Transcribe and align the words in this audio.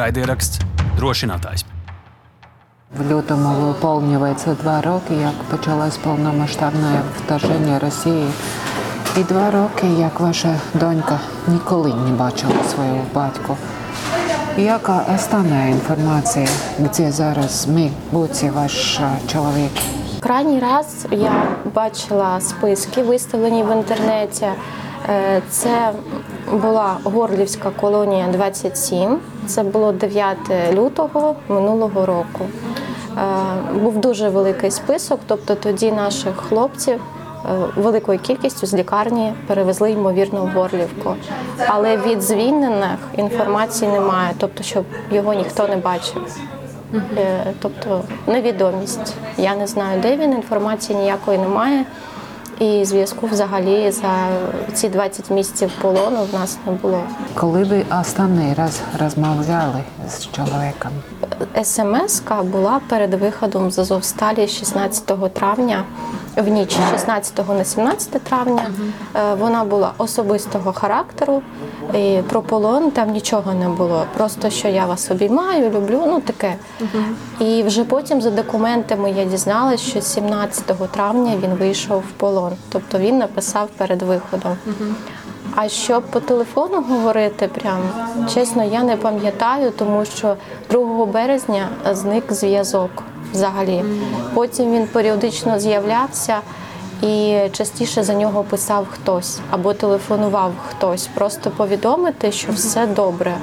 Raidieraksts 0.00 0.60
drošinātājs. 0.96 1.64
В 2.98 3.10
лютому 3.12 3.48
виповнюється 3.48 4.54
два 4.62 4.80
роки, 4.80 5.14
як 5.14 5.32
почалось 5.50 5.96
повномасштабне 5.96 7.00
вторження 7.18 7.78
Росії. 7.78 8.26
І 9.16 9.22
два 9.22 9.50
роки, 9.50 9.86
як 9.86 10.20
ваша 10.20 10.54
донька 10.74 11.20
ніколи 11.48 11.94
не 11.94 12.10
бачила 12.10 12.52
свого 12.74 13.00
батька. 13.14 13.56
Яка 14.56 15.04
остання 15.14 15.66
інформація, 15.66 16.48
де 16.78 17.12
зараз 17.12 17.66
ми, 17.68 17.90
будь 18.12 18.42
ваш 18.54 19.00
чоловік? 19.32 19.70
Крайній 20.20 20.60
раз 20.60 21.06
я 21.10 21.32
бачила 21.74 22.40
списки, 22.40 23.02
виставлені 23.02 23.62
в 23.62 23.76
інтернеті. 23.76 24.46
Е, 25.08 25.42
Це 25.50 25.92
була 26.52 26.96
Горлівська 27.04 27.70
колонія 27.70 28.26
27. 28.26 29.18
Це 29.50 29.62
було 29.62 29.92
9 29.92 30.36
лютого 30.72 31.34
минулого 31.48 32.06
року. 32.06 32.46
Е, 33.18 33.72
Був 33.82 33.98
дуже 33.98 34.28
великий 34.28 34.70
список, 34.70 35.20
тобто 35.26 35.54
тоді 35.54 35.92
наших 35.92 36.36
хлопців 36.36 36.94
е, 36.94 37.48
великою 37.76 38.18
кількістю 38.18 38.66
з 38.66 38.74
лікарні 38.74 39.32
перевезли 39.46 39.90
ймовірно 39.90 40.44
в 40.44 40.48
Горлівку. 40.48 41.14
Але 41.66 41.96
від 41.96 42.22
звільнених 42.22 42.98
інформації 43.16 43.90
немає, 43.90 44.32
тобто 44.38 44.62
щоб 44.62 44.84
його 45.10 45.34
ніхто 45.34 45.68
не 45.68 45.76
бачив. 45.76 46.22
Е, 47.18 47.52
Тобто 47.62 48.02
невідомість. 48.26 49.14
Я 49.38 49.54
не 49.56 49.66
знаю, 49.66 50.00
де 50.00 50.16
він, 50.16 50.32
інформації 50.32 50.98
ніякої 50.98 51.38
немає. 51.38 51.84
І 52.60 52.84
зв'язку 52.84 53.26
взагалі 53.26 53.90
за 53.90 54.28
ці 54.74 54.88
20 54.88 55.30
місяців 55.30 55.70
полону 55.82 56.24
в 56.30 56.34
нас 56.34 56.58
не 56.66 56.72
було. 56.72 57.02
Коли 57.34 57.64
ви 57.64 57.84
останній 58.00 58.54
раз 58.54 58.80
розмовляли 59.00 59.82
з 60.08 60.26
чоловіком? 60.26 60.90
СМС-ка 61.62 62.42
була 62.42 62.80
перед 62.88 63.14
виходом 63.14 63.70
з 63.70 63.78
Азовсталі 63.78 64.48
16 64.48 65.32
травня 65.34 65.84
в 66.36 66.48
ніч 66.48 66.76
16 66.90 67.48
на 67.48 67.64
17 67.64 68.10
травня. 68.22 68.62
Е, 69.16 69.34
Вона 69.34 69.64
була 69.64 69.92
особистого 69.98 70.72
характеру. 70.72 71.42
І 71.94 72.22
про 72.28 72.42
полон 72.42 72.90
там 72.90 73.10
нічого 73.10 73.54
не 73.54 73.68
було. 73.68 74.04
Просто 74.16 74.50
що 74.50 74.68
я 74.68 74.86
вас 74.86 75.10
обіймаю, 75.10 75.70
люблю, 75.70 76.02
ну 76.06 76.20
таке. 76.20 76.54
І 77.40 77.62
вже 77.62 77.84
потім 77.84 78.22
за 78.22 78.30
документами 78.30 79.10
я 79.10 79.24
дізналась, 79.24 79.80
що 79.80 80.00
17 80.00 80.90
травня 80.90 81.32
він 81.42 81.50
вийшов 81.50 81.98
в 82.00 82.12
полон. 82.12 82.52
Тобто 82.68 82.98
він 82.98 83.18
написав 83.18 83.68
перед 83.76 84.02
виходом. 84.02 84.56
А 85.54 85.68
щоб 85.68 86.02
по 86.02 86.20
телефону 86.20 86.82
говорити, 86.82 87.48
прям 87.48 87.78
чесно, 88.34 88.64
я 88.64 88.82
не 88.82 88.96
пам'ятаю, 88.96 89.70
тому 89.78 90.04
що 90.04 90.36
2 90.70 91.06
березня 91.06 91.68
зник 91.92 92.32
зв'язок 92.32 92.90
взагалі. 93.32 93.84
Потім 94.34 94.72
він 94.72 94.86
періодично 94.86 95.58
з'являвся 95.60 96.36
і 97.02 97.38
частіше 97.52 98.02
за 98.02 98.14
нього 98.14 98.42
писав 98.42 98.86
хтось 98.90 99.38
або 99.50 99.74
телефонував 99.74 100.52
хтось, 100.68 101.06
просто 101.06 101.50
повідомити, 101.50 102.32
що 102.32 102.52
все 102.52 102.86
добре. 102.86 103.34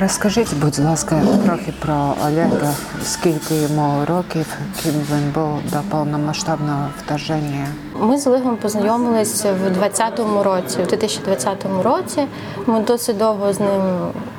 Розкажіть, 0.00 0.54
будь 0.62 0.78
ласка, 0.78 1.22
трохи 1.44 1.72
про 1.80 2.14
Олега, 2.26 2.72
скільки 3.04 3.54
йому 3.54 4.04
років, 4.08 4.46
ким 4.82 4.92
він 4.92 5.30
був 5.34 5.58
до 5.72 5.78
повномасштабного 5.90 6.86
вторження. 7.04 7.66
Ми 8.00 8.18
з 8.18 8.26
Олегом 8.26 8.56
познайомилися 8.56 9.52
в 9.52 9.70
2020 9.70 10.20
році, 10.44 10.82
в 10.82 10.86
2020 10.86 11.66
році. 11.82 12.26
Ми 12.66 12.80
досить 12.80 13.18
довго 13.18 13.52
з 13.52 13.60
ним 13.60 13.82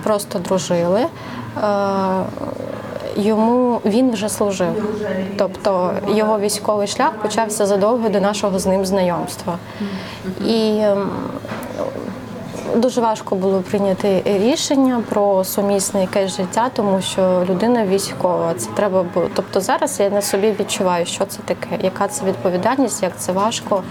просто 0.03 0.39
дружили. 0.39 1.07
Йому 3.17 3.81
він 3.85 4.11
вже 4.11 4.29
служив, 4.29 4.97
тобто 5.37 5.91
його 6.07 6.39
військовий 6.39 6.87
шлях 6.87 7.11
почався 7.21 7.65
задовго 7.65 8.09
до 8.09 8.19
нашого 8.21 8.59
з 8.59 8.65
ним 8.65 8.85
знайомства. 8.85 9.57
І 10.45 10.77
ем, 10.81 11.09
дуже 12.75 13.01
важко 13.01 13.35
було 13.35 13.61
прийняти 13.61 14.21
рішення 14.25 15.03
про 15.09 15.43
сумісне 15.43 16.01
якесь 16.01 16.37
життя, 16.37 16.69
тому 16.73 17.01
що 17.01 17.45
людина 17.49 17.85
військова. 17.85 18.53
Це 18.57 18.69
треба 18.75 19.05
було. 19.13 19.29
Тобто 19.33 19.61
зараз 19.61 19.99
я 19.99 20.09
на 20.09 20.21
собі 20.21 20.55
відчуваю, 20.59 21.05
що 21.05 21.25
це 21.25 21.39
таке, 21.45 21.69
яка 21.81 22.07
це 22.07 22.25
відповідальність, 22.25 23.03
як 23.03 23.17
це 23.17 23.31
важко 23.31 23.83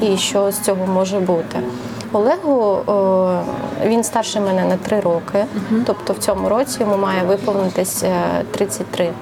і 0.00 0.16
що 0.16 0.52
з 0.52 0.58
цього 0.58 0.86
може 0.86 1.20
бути. 1.20 1.58
Олегу 2.12 2.78
він 3.84 4.04
старше 4.04 4.40
мене 4.40 4.64
на 4.64 4.76
три 4.76 5.00
роки, 5.00 5.44
тобто 5.86 6.12
в 6.12 6.18
цьому 6.18 6.48
році 6.48 6.80
йому 6.80 6.96
має 6.96 7.22
виповнитись 7.22 8.02
е, 8.02 8.44
33. 8.50 9.12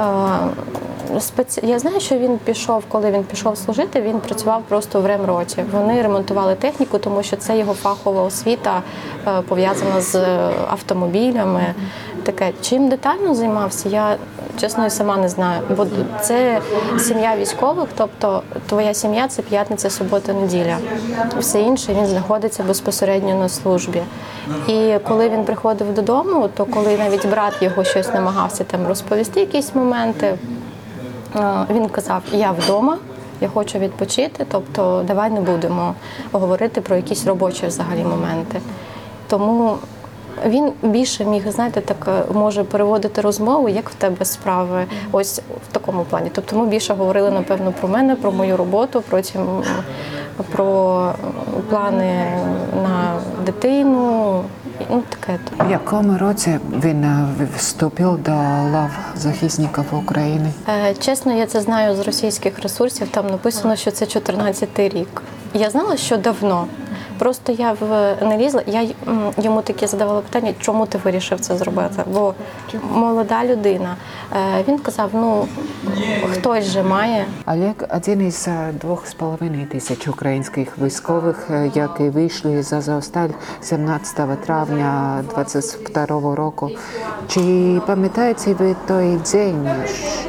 Е, 0.00 1.20
спеці- 1.20 1.66
Я 1.66 1.78
знаю, 1.78 2.00
що 2.00 2.18
він 2.18 2.38
пішов, 2.38 2.84
коли 2.88 3.10
він 3.10 3.24
пішов 3.24 3.58
служити, 3.58 4.00
він 4.00 4.20
працював 4.20 4.62
просто 4.68 5.00
в 5.00 5.06
ремроті. 5.06 5.64
Вони 5.72 6.02
ремонтували 6.02 6.54
техніку, 6.54 6.98
тому 6.98 7.22
що 7.22 7.36
це 7.36 7.58
його 7.58 7.74
фахова 7.74 8.22
освіта 8.22 8.82
е, 9.26 9.40
пов'язана 9.48 10.00
з 10.00 10.14
е, 10.14 10.50
автомобілями. 10.70 11.74
Таке 12.22 12.52
чим 12.60 12.88
детально 12.88 13.34
займався, 13.34 13.88
я 13.88 14.16
чесно 14.60 14.86
і 14.86 14.90
сама 14.90 15.16
не 15.16 15.28
знаю. 15.28 15.62
Бо 15.76 15.86
це 16.20 16.60
сім'я 16.98 17.36
військових, 17.36 17.88
тобто 17.96 18.42
твоя 18.66 18.94
сім'я 18.94 19.28
це 19.28 19.42
п'ятниця, 19.42 19.90
субота, 19.90 20.32
неділя. 20.32 20.76
Все 21.38 21.60
інше 21.60 21.94
він 21.94 22.06
знаходиться 22.06 22.62
безпосередньо 22.62 23.34
на 23.34 23.48
службі. 23.48 24.02
І 24.66 24.94
коли 25.08 25.28
він 25.28 25.44
приходив 25.44 25.94
додому, 25.94 26.48
то 26.56 26.64
коли 26.64 26.98
навіть 26.98 27.26
брат 27.26 27.54
його 27.60 27.84
щось 27.84 28.14
намагався 28.14 28.64
там 28.64 28.86
розповісти, 28.86 29.40
якісь 29.40 29.74
моменти, 29.74 30.38
Е, 31.36 31.66
Він 31.70 31.88
казав: 31.88 32.22
Я 32.32 32.50
вдома, 32.50 32.98
я 33.40 33.48
хочу 33.48 33.78
відпочити, 33.78 34.46
тобто 34.50 35.04
давай 35.06 35.30
не 35.30 35.40
будемо 35.40 35.94
говорити 36.32 36.80
про 36.80 36.96
якісь 36.96 37.26
робочі 37.26 37.66
взагалі 37.66 38.04
моменти. 38.04 38.60
Тому 39.28 39.76
він 40.46 40.72
більше 40.82 41.24
міг, 41.24 41.50
знаєте, 41.50 41.80
так 41.80 42.08
е, 42.08 42.32
може 42.34 42.64
переводити 42.64 43.20
розмову, 43.20 43.68
як 43.68 43.90
в 43.90 43.94
тебе 43.94 44.24
справи, 44.24 44.84
ось 45.12 45.38
в 45.38 45.72
такому 45.72 46.04
плані. 46.04 46.30
Тобто 46.34 46.58
ми 46.58 46.66
більше 46.66 46.94
говорили, 46.94 47.30
напевно, 47.30 47.72
про 47.80 47.88
мене, 47.88 48.16
про 48.16 48.32
мою 48.32 48.56
роботу, 48.56 49.02
потім 49.08 49.46
про 50.52 51.12
плани 51.70 52.24
на 52.82 53.14
дитину. 53.46 54.42
Ну, 54.90 55.02
таке. 55.08 55.38
В 55.68 55.70
якому 55.70 56.18
році 56.18 56.58
він 56.84 57.04
е, 57.04 57.26
вступив 57.56 58.18
до 58.22 58.30
лав 58.72 58.90
захисників 59.16 59.84
України? 59.92 60.52
Е, 60.68 60.94
Чесно, 60.94 61.32
я 61.32 61.46
це 61.46 61.60
знаю 61.60 61.96
з 61.96 62.00
російських 62.00 62.58
ресурсів. 62.62 63.08
Там 63.08 63.26
написано, 63.26 63.76
що 63.76 63.90
це 63.90 64.04
14-й 64.04 64.88
рік. 64.88 65.22
Я 65.54 65.70
знала, 65.70 65.96
що 65.96 66.16
давно. 66.16 66.66
Просто 67.22 67.52
я 67.52 67.72
в 67.80 68.16
не 68.22 68.38
лізла. 68.38 68.62
Я 68.66 68.88
йому 69.36 69.62
таке 69.62 69.86
задавала 69.86 70.20
питання, 70.20 70.54
чому 70.60 70.86
ти 70.86 70.98
вирішив 71.04 71.40
це 71.40 71.56
зробити? 71.56 72.02
Бо 72.06 72.34
молода 72.92 73.44
людина. 73.44 73.96
Е, 74.32 74.64
Він 74.68 74.78
казав: 74.78 75.10
ну 75.12 75.48
хтось 76.32 76.64
же 76.64 76.82
має. 76.82 77.26
Олег 77.46 77.74
один 77.90 78.26
із 78.26 78.48
е, 78.48 78.72
двох 78.80 79.06
з 79.06 79.14
половиною 79.14 79.66
тисяч 79.66 80.08
українських 80.08 80.78
військових, 80.78 81.50
е, 81.50 81.70
які 81.74 82.02
вийшли 82.02 82.62
з 82.62 82.72
Азовсталь 82.72 83.28
17 83.60 84.44
травня 84.44 85.24
22 85.30 86.34
року. 86.34 86.70
Чи 87.28 87.40
пам'ятаєте 87.86 88.54
ви 88.54 88.76
той 88.86 89.18
день, 89.32 89.68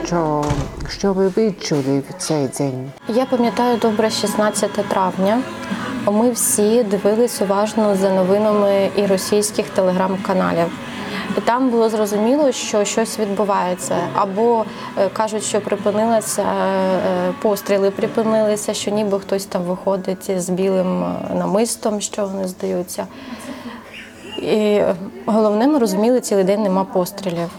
що, 0.06 0.44
що 0.90 1.14
ви 1.14 1.28
відчули 1.28 2.04
в 2.10 2.14
цей 2.18 2.48
день? 2.48 2.92
Я 3.08 3.26
пам'ятаю 3.26 3.78
добре 3.78 4.10
16 4.10 4.72
травня. 4.72 5.42
Ми 6.12 6.32
всі 6.32 6.84
дивились 6.84 7.42
уважно 7.42 7.96
за 7.96 8.10
новинами 8.10 8.90
і 8.96 9.06
російських 9.06 9.70
телеграм-каналів. 9.70 10.68
Там 11.46 11.70
було 11.70 11.90
зрозуміло, 11.90 12.52
що 12.52 12.86
щось 12.86 13.20
відбувається. 13.20 13.96
Або 14.16 14.66
е, 14.98 15.10
кажуть, 15.10 15.44
що 15.44 15.62
припинилися 15.62 16.42
е, 16.42 17.34
постріли, 17.42 17.92
припинилися, 17.92 18.74
що 18.74 18.92
ніби 18.92 19.20
хтось 19.20 19.46
там 19.46 19.62
виходить 19.62 20.42
з 20.42 20.50
білим 20.50 21.04
е, 21.04 21.36
намистом, 21.36 22.02
що 22.02 22.26
вони 22.26 22.48
здаються. 22.48 23.08
І 24.38 24.82
головне, 25.26 25.68
ми 25.68 25.80
розуміли, 25.80 26.22
цілий 26.22 26.44
день 26.44 26.64
нема 26.64 26.84
пострілів. 26.84 27.50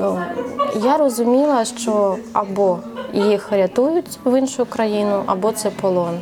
Ну, 0.00 0.18
Я 0.84 0.96
розуміла, 0.96 1.64
що 1.64 2.16
або 2.32 2.78
їх 3.12 3.52
рятують 3.52 4.18
в 4.24 4.38
іншу 4.38 4.66
країну, 4.66 5.22
або 5.26 5.52
це 5.52 5.70
полон. 5.70 6.20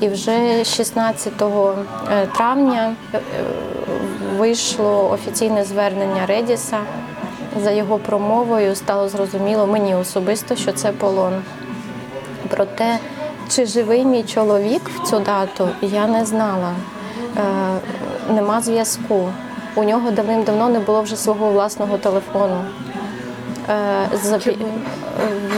І 0.00 0.08
вже 0.08 0.64
16 0.64 1.32
е, 1.42 2.26
травня 2.26 2.94
е, 3.14 3.20
вийшло 4.36 5.10
офіційне 5.10 5.64
звернення 5.64 6.26
Редіса. 6.26 6.78
За 7.62 7.70
його 7.70 7.98
промовою 7.98 8.74
стало 8.74 9.08
зрозуміло 9.08 9.66
мені 9.66 9.94
особисто, 9.94 10.56
що 10.56 10.72
це 10.72 10.92
полон. 10.92 11.42
Проте, 12.48 12.98
чи 13.48 13.66
живий 13.66 14.04
мій 14.04 14.22
чоловік 14.22 14.90
в 14.94 15.08
цю 15.08 15.20
дату, 15.20 15.68
я 15.82 16.06
не 16.06 16.24
знала. 16.24 16.72
Е, 17.36 17.42
нема 18.32 18.60
зв'язку. 18.60 19.28
У 19.74 19.84
нього 19.84 20.10
давним-давно 20.10 20.68
не 20.68 20.78
було 20.78 21.02
вже 21.02 21.16
свого 21.16 21.50
власного 21.50 21.98
телефону. 21.98 22.64
Е, 23.68 24.08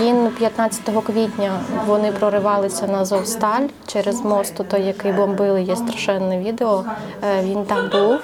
Він 0.00 0.30
15 0.38 0.80
квітня 1.06 1.60
вони 1.86 2.12
проривалися 2.12 2.86
на 2.86 2.98
Азовсталь 2.98 3.66
через 3.86 4.24
мост, 4.24 4.54
той, 4.68 4.82
який 4.82 5.12
бомбили, 5.12 5.62
є 5.62 5.76
страшенне 5.76 6.38
відео. 6.38 6.84
Е, 7.24 7.42
Він 7.42 7.64
там 7.64 7.88
був 7.92 8.20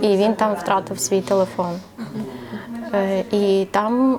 і 0.00 0.16
він 0.16 0.34
там 0.34 0.54
втратив 0.54 1.00
свій 1.00 1.20
телефон. 1.20 1.80
Е, 2.94 3.24
І 3.30 3.66
там 3.70 4.18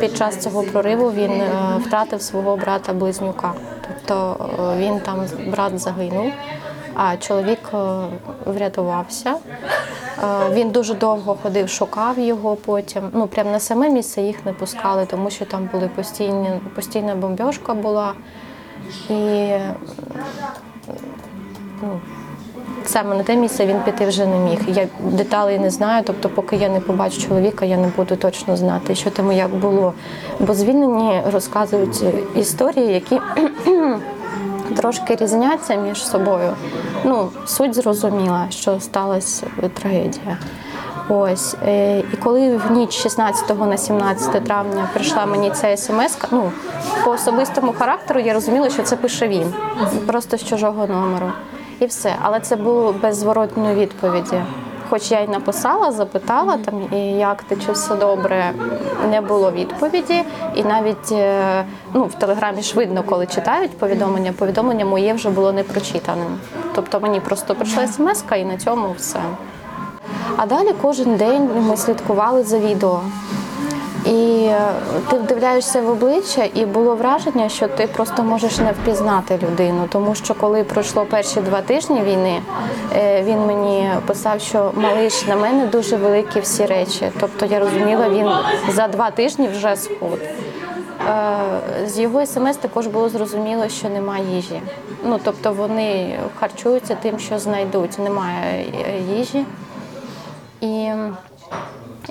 під 0.00 0.16
час 0.16 0.36
цього 0.36 0.62
прориву 0.62 1.12
він 1.12 1.42
втратив 1.78 2.22
свого 2.22 2.56
брата-близнюка. 2.56 3.52
Тобто 3.88 4.36
він 4.78 5.00
там 5.00 5.20
брат 5.46 5.78
загинув, 5.78 6.32
а 6.94 7.16
чоловік 7.16 7.72
врятувався. 8.46 9.34
Е, 10.22 10.50
Він 10.52 10.70
дуже 10.70 10.94
довго 10.94 11.36
ходив, 11.42 11.68
шукав 11.68 12.18
його 12.18 12.56
потім. 12.56 13.02
Ну, 13.12 13.26
прямо 13.26 13.50
на 13.50 13.60
саме 13.60 13.90
місце 13.90 14.22
їх 14.22 14.46
не 14.46 14.52
пускали, 14.52 15.06
тому 15.06 15.30
що 15.30 15.44
там 15.44 15.68
були 15.72 15.90
постійні, 15.96 16.50
постійна 16.74 17.14
бомбьошка 17.14 17.74
була. 17.74 18.12
І 19.10 19.48
ну, 21.82 22.00
саме 22.84 23.16
на 23.16 23.22
те 23.22 23.36
місце 23.36 23.66
він 23.66 23.80
піти 23.80 24.06
вже 24.06 24.26
не 24.26 24.38
міг. 24.38 24.58
Я 24.68 24.88
деталей 25.00 25.58
не 25.58 25.70
знаю, 25.70 26.02
тобто, 26.06 26.28
поки 26.28 26.56
я 26.56 26.68
не 26.68 26.80
побачу 26.80 27.20
чоловіка, 27.20 27.64
я 27.64 27.76
не 27.76 27.88
буду 27.96 28.16
точно 28.16 28.56
знати, 28.56 28.94
що 28.94 29.10
там 29.10 29.32
як 29.32 29.54
було. 29.54 29.92
Бо 30.40 30.54
звільнені 30.54 31.22
розказують 31.32 32.04
історії, 32.36 32.92
які 32.92 33.20
трошки 34.76 35.16
різняться 35.16 35.74
між 35.74 36.06
собою. 36.06 36.54
Ну, 37.04 37.28
суть 37.46 37.74
зрозуміла, 37.74 38.46
що 38.50 38.80
сталася 38.80 39.46
трагедія. 39.74 40.38
Ось 41.08 41.56
е, 41.66 41.98
і 41.98 42.16
коли 42.22 42.56
в 42.56 42.70
ніч 42.70 42.92
16 42.92 43.58
на 43.58 43.76
17 43.76 44.44
травня 44.44 44.88
прийшла 44.94 45.26
мені 45.26 45.50
ця 45.50 45.76
смс, 45.76 46.18
ну 46.30 46.52
по 47.04 47.10
особистому 47.10 47.72
характеру 47.78 48.20
я 48.20 48.34
розуміла, 48.34 48.70
що 48.70 48.82
це 48.82 48.96
пише 48.96 49.28
він, 49.28 49.54
просто 50.06 50.36
з 50.36 50.44
чужого 50.44 50.86
номеру. 50.86 51.32
І 51.80 51.86
все. 51.86 52.14
Але 52.22 52.40
це 52.40 52.56
було 52.56 52.94
без 53.02 53.16
зворотної 53.16 53.74
відповіді. 53.74 54.42
Хоч 54.90 55.10
я 55.10 55.20
й 55.20 55.28
написала, 55.28 55.92
запитала 55.92 56.56
там, 56.56 56.82
і 56.92 56.96
як 57.18 57.42
ти 57.42 57.56
чи 57.66 57.72
все 57.72 57.96
добре, 57.96 58.52
не 59.10 59.20
було 59.20 59.50
відповіді. 59.50 60.22
І 60.54 60.64
навіть 60.64 61.12
е, 61.12 61.64
ну, 61.94 62.04
в 62.04 62.14
телеграмі 62.14 62.62
ж 62.62 62.76
видно, 62.76 63.02
коли 63.02 63.26
читають 63.26 63.78
повідомлення, 63.78 64.32
повідомлення 64.32 64.84
моє 64.84 65.14
вже 65.14 65.30
було 65.30 65.52
не 65.52 65.62
прочитаним. 65.62 66.38
Тобто 66.74 67.00
мені 67.00 67.20
просто 67.20 67.54
прийшла 67.54 67.86
смс 67.86 68.24
і 68.36 68.44
на 68.44 68.56
цьому 68.56 68.94
все. 68.98 69.20
А 70.36 70.46
далі 70.46 70.74
кожен 70.82 71.16
день 71.16 71.50
ми 71.68 71.76
слідкували 71.76 72.42
за 72.42 72.58
відео. 72.58 73.00
І 74.06 74.46
е, 74.50 74.58
ти 75.10 75.18
вдивляєшся 75.18 75.80
в 75.82 75.90
обличчя, 75.90 76.48
і 76.54 76.66
було 76.66 76.96
враження, 76.96 77.48
що 77.48 77.68
ти 77.68 77.86
просто 77.86 78.22
можеш 78.22 78.58
не 78.58 78.72
впізнати 78.72 79.38
людину. 79.42 79.86
Тому 79.88 80.14
що 80.14 80.34
коли 80.34 80.64
пройшло 80.64 81.04
перші 81.04 81.40
два 81.40 81.60
тижні 81.60 82.02
війни, 82.02 82.42
е, 82.96 83.22
він 83.22 83.38
мені 83.38 83.90
писав, 84.06 84.40
що 84.40 84.72
малиш 84.74 85.26
на 85.26 85.36
мене 85.36 85.66
дуже 85.66 85.96
великі 85.96 86.40
всі 86.40 86.66
речі. 86.66 87.10
Тобто 87.20 87.46
я 87.46 87.58
розуміла, 87.60 88.08
він 88.08 88.28
за 88.74 88.88
два 88.88 89.10
тижні 89.10 89.48
вже 89.48 89.76
схуд. 89.76 90.18
Е, 91.08 91.86
З 91.86 91.98
його 91.98 92.26
смс 92.26 92.56
також 92.56 92.86
було 92.86 93.08
зрозуміло, 93.08 93.68
що 93.68 93.88
немає 93.88 94.24
їжі. 94.36 94.60
Ну 95.04 95.20
тобто 95.24 95.52
вони 95.52 96.18
харчуються 96.40 96.96
тим, 97.02 97.18
що 97.18 97.38
знайдуть. 97.38 97.98
Немає 97.98 98.64
їжі. 99.16 99.44
І 100.60 100.90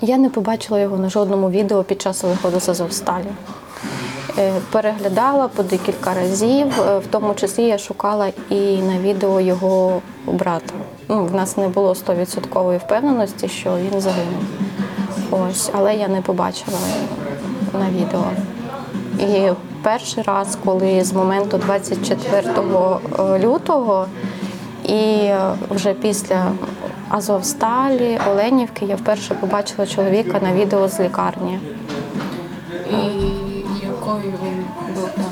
я 0.01 0.17
не 0.17 0.29
побачила 0.29 0.79
його 0.79 0.97
на 0.97 1.09
жодному 1.09 1.49
відео 1.49 1.83
під 1.83 2.01
час 2.01 2.23
виходу 2.23 2.59
з 2.59 2.69
Азовсталі. 2.69 3.27
Е, 4.37 4.53
Переглядала 4.71 5.47
по 5.47 5.63
декілька 5.63 6.13
разів, 6.13 6.81
е, 6.81 6.99
в 6.99 7.07
тому 7.07 7.33
числі 7.33 7.63
я 7.63 7.77
шукала 7.77 8.31
і 8.49 8.77
на 8.77 8.99
відео 8.99 9.41
його 9.41 10.01
брата. 10.25 10.73
Ну, 11.09 11.25
в 11.25 11.35
нас 11.35 11.57
не 11.57 11.67
було 11.67 11.93
100% 11.93 12.77
впевненості, 12.77 13.47
що 13.47 13.77
він 13.77 14.01
загинув. 14.01 14.43
Ось, 15.31 15.71
але 15.73 15.95
я 15.95 16.07
не 16.07 16.21
побачила 16.21 16.77
на 17.73 17.89
відео. 17.89 18.23
І 19.19 19.51
перший 19.83 20.23
раз, 20.23 20.57
коли 20.65 21.03
з 21.03 21.13
моменту 21.13 21.57
24 21.57 22.49
лютого 23.39 24.07
і 24.83 25.29
вже 25.69 25.93
після 25.93 26.51
Азовсталі, 27.09 28.19
Оленівки, 28.31 28.85
я 28.85 28.95
вперше 28.95 29.33
побачила 29.33 29.87
чоловіка 29.87 30.39
на 30.39 30.53
відео 30.53 30.87
з 30.87 30.99
лікарні. 30.99 31.59
І 32.91 32.95
якою 33.85 34.33
він 34.43 34.65
був 34.95 35.09
там? 35.15 35.25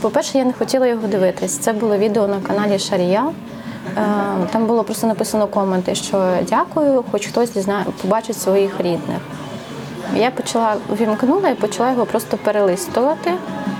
По-перше, 0.00 0.38
я 0.38 0.44
не 0.44 0.52
хотіла 0.52 0.86
його 0.86 1.06
дивитись. 1.08 1.58
Це 1.58 1.72
було 1.72 1.96
відео 1.96 2.28
на 2.28 2.40
каналі 2.40 2.78
Шарія. 2.78 3.30
Е, 3.96 4.02
Там 4.52 4.66
було 4.66 4.84
просто 4.84 5.06
написано 5.06 5.46
коменти, 5.46 5.94
що 5.94 6.30
дякую, 6.48 7.04
хоч 7.10 7.26
хтось 7.26 7.50
дізнає, 7.52 7.84
побачить 8.02 8.38
своїх 8.38 8.80
рідних. 8.80 9.18
Я 10.16 10.30
почала 10.30 10.76
вімкнула 11.00 11.48
і 11.48 11.54
почала 11.54 11.90
його 11.90 12.06
просто 12.06 12.36
перелистувати. 12.36 13.32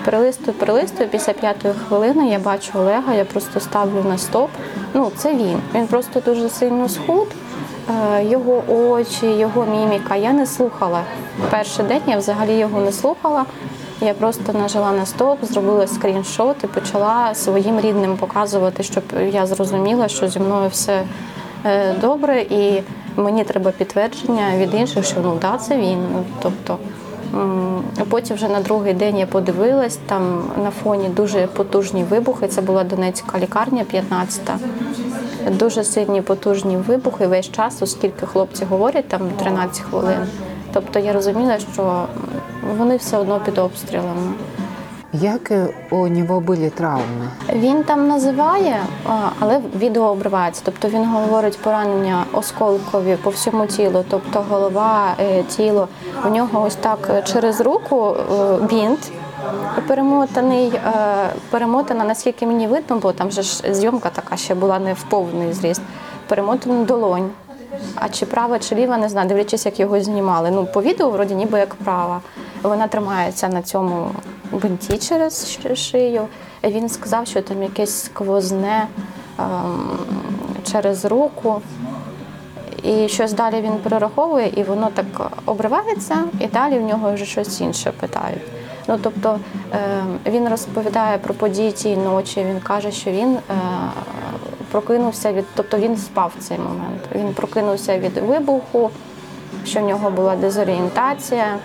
Перелистую, 0.04 0.56
перелистую. 0.56 1.08
Після 1.08 1.32
п'ятої 1.32 1.74
хвилини 1.88 2.28
я 2.28 2.38
бачу 2.38 2.78
Олега, 2.78 3.14
я 3.14 3.24
просто 3.24 3.60
ставлю 3.60 4.04
на 4.08 4.18
стоп. 4.18 4.50
Ну, 4.94 5.10
це 5.16 5.34
він. 5.34 5.60
Він 5.74 5.86
просто 5.86 6.20
дуже 6.20 6.48
сильно 6.48 6.88
схуд. 6.88 7.28
Е, 8.14 8.24
Його 8.24 8.62
очі, 8.68 9.26
його 9.26 9.66
міміка. 9.66 10.16
Я 10.16 10.32
не 10.32 10.46
слухала. 10.46 11.00
Перший 11.50 11.84
день 11.84 12.02
я 12.06 12.18
взагалі 12.18 12.54
його 12.54 12.80
не 12.80 12.92
слухала. 12.92 13.44
Я 14.00 14.14
просто 14.14 14.52
нажала 14.52 14.92
на 14.92 15.06
стоп, 15.06 15.44
зробила 15.44 15.86
скріншот 15.86 16.56
і 16.64 16.66
почала 16.66 17.34
своїм 17.34 17.80
рідним 17.80 18.16
показувати, 18.16 18.82
щоб 18.82 19.04
я 19.32 19.46
зрозуміла, 19.46 20.08
що 20.08 20.28
зі 20.28 20.38
мною 20.38 20.68
все 20.68 21.02
е, 21.64 21.94
добре, 22.00 22.40
і 22.40 22.82
мені 23.16 23.44
треба 23.44 23.70
підтвердження 23.70 24.56
від 24.56 24.74
інших, 24.74 25.04
що 25.04 25.16
ну 25.22 25.38
да, 25.42 25.58
це 25.58 25.76
він. 25.76 25.98
Ну, 26.12 26.24
тобто, 26.42 26.78
потім 28.08 28.36
вже 28.36 28.48
на 28.48 28.60
другий 28.60 28.94
день 28.94 29.18
я 29.18 29.26
подивилась, 29.26 29.98
там 30.06 30.42
на 30.62 30.70
фоні 30.70 31.08
дуже 31.08 31.46
потужні 31.46 32.04
вибухи. 32.04 32.48
Це 32.48 32.60
була 32.60 32.84
Донецька 32.84 33.38
лікарня, 33.38 33.84
15-та. 33.94 34.58
Дуже 35.50 35.84
сильні 35.84 36.22
потужні 36.22 36.76
вибухи 36.76 37.26
весь 37.26 37.50
час, 37.50 37.82
оскільки 37.82 38.26
хлопці 38.26 38.64
говорять 38.64 39.08
там 39.08 39.20
13 39.38 39.80
хвилин. 39.80 40.26
Тобто 40.72 40.98
я 40.98 41.12
розуміла, 41.12 41.58
що 41.72 42.04
вони 42.78 42.96
все 42.96 43.18
одно 43.18 43.40
під 43.40 43.58
обстрілами. 43.58 44.32
Які 45.12 45.54
у 45.90 46.08
нього 46.08 46.40
були 46.40 46.70
травми? 46.70 47.28
Він 47.52 47.84
там 47.84 48.08
називає, 48.08 48.80
але 49.38 49.60
відео 49.76 50.02
обривається. 50.02 50.62
Тобто 50.64 50.88
він 50.88 51.04
говорить 51.04 51.58
поранення 51.58 52.24
осколкові 52.32 53.16
по 53.22 53.30
всьому 53.30 53.66
тілу, 53.66 54.04
тобто 54.10 54.44
голова, 54.50 55.14
е, 55.20 55.42
тіло. 55.42 55.88
У 56.26 56.28
нього 56.28 56.62
ось 56.62 56.74
так 56.74 56.98
е, 57.10 57.22
через 57.22 57.60
руку 57.60 58.16
е, 58.16 58.56
бінт 58.70 59.12
перемотаний, 59.86 60.68
е, 60.68 60.92
перемотана, 61.50 62.04
наскільки 62.04 62.46
мені 62.46 62.66
видно, 62.66 62.98
бо 62.98 63.12
там 63.12 63.30
же 63.30 63.42
ж 63.42 63.74
зйомка 63.74 64.10
така 64.10 64.36
ще 64.36 64.54
була 64.54 64.78
не 64.78 64.92
в 64.92 65.02
повний 65.02 65.52
зріст. 65.52 65.82
Перемотана 66.28 66.84
долонь. 66.84 67.30
А 67.94 68.08
чи 68.08 68.26
права, 68.26 68.58
чи 68.58 68.74
ліва, 68.74 68.96
не 68.96 69.08
знаю, 69.08 69.28
дивлячись, 69.28 69.66
як 69.66 69.80
його 69.80 70.00
знімали. 70.00 70.50
Ну, 70.50 70.66
по 70.66 70.82
відео, 70.82 71.10
вроді, 71.10 71.34
ніби 71.34 71.58
як 71.58 71.74
права. 71.74 72.20
Вона 72.62 72.88
тримається 72.88 73.48
на 73.48 73.62
цьому 73.62 74.10
бинті 74.52 74.98
через 74.98 75.58
шию. 75.74 76.26
Він 76.64 76.88
сказав, 76.88 77.26
що 77.26 77.42
там 77.42 77.62
якесь 77.62 78.04
сквозне 78.04 78.86
ем, 79.38 79.98
через 80.72 81.04
руку. 81.04 81.62
І 82.82 83.08
щось 83.08 83.32
далі 83.32 83.60
він 83.60 83.72
перераховує, 83.72 84.52
і 84.56 84.62
воно 84.62 84.90
так 84.94 85.30
обривається, 85.46 86.16
і 86.40 86.46
далі 86.46 86.78
в 86.78 86.82
нього 86.82 87.12
вже 87.12 87.24
щось 87.24 87.60
інше 87.60 87.92
питають. 88.00 88.42
Ну 88.88 88.98
тобто 89.02 89.38
е, 89.72 90.02
він 90.26 90.48
розповідає 90.48 91.18
про 91.18 91.34
події 91.34 91.72
тієї 91.72 92.00
ночі. 92.00 92.44
Він 92.44 92.60
каже, 92.60 92.92
що 92.92 93.10
він 93.10 93.36
е, 93.36 93.40
прокинувся 94.70 95.32
від, 95.32 95.44
тобто 95.54 95.78
він 95.78 95.96
спав 95.96 96.32
в 96.38 96.42
цей 96.42 96.58
момент. 96.58 97.02
Він 97.14 97.34
прокинувся 97.34 97.98
від 97.98 98.16
вибуху, 98.16 98.90
що 99.64 99.80
в 99.80 99.84
нього 99.84 100.10
була 100.10 100.36
дезорієнтація. 100.36 101.58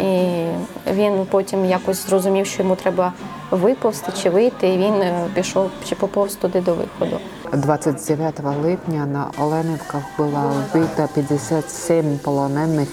І 0.00 0.44
він 0.92 1.26
потім 1.30 1.64
якось 1.64 2.06
зрозумів, 2.06 2.46
що 2.46 2.62
йому 2.62 2.76
треба 2.76 3.12
виповзти 3.50 4.12
чи 4.22 4.30
вийти, 4.30 4.68
і 4.68 4.78
він 4.78 4.94
е, 4.94 5.24
пішов 5.34 5.70
чи 5.88 5.94
поповз 5.94 6.34
туди 6.34 6.60
до 6.60 6.74
виходу. 6.74 7.20
29 7.52 8.40
липня 8.62 9.06
на 9.06 9.44
Оленівках 9.44 10.02
була 10.18 10.52
вбита 10.74 11.08
57 11.14 12.18
полонених 12.18 12.88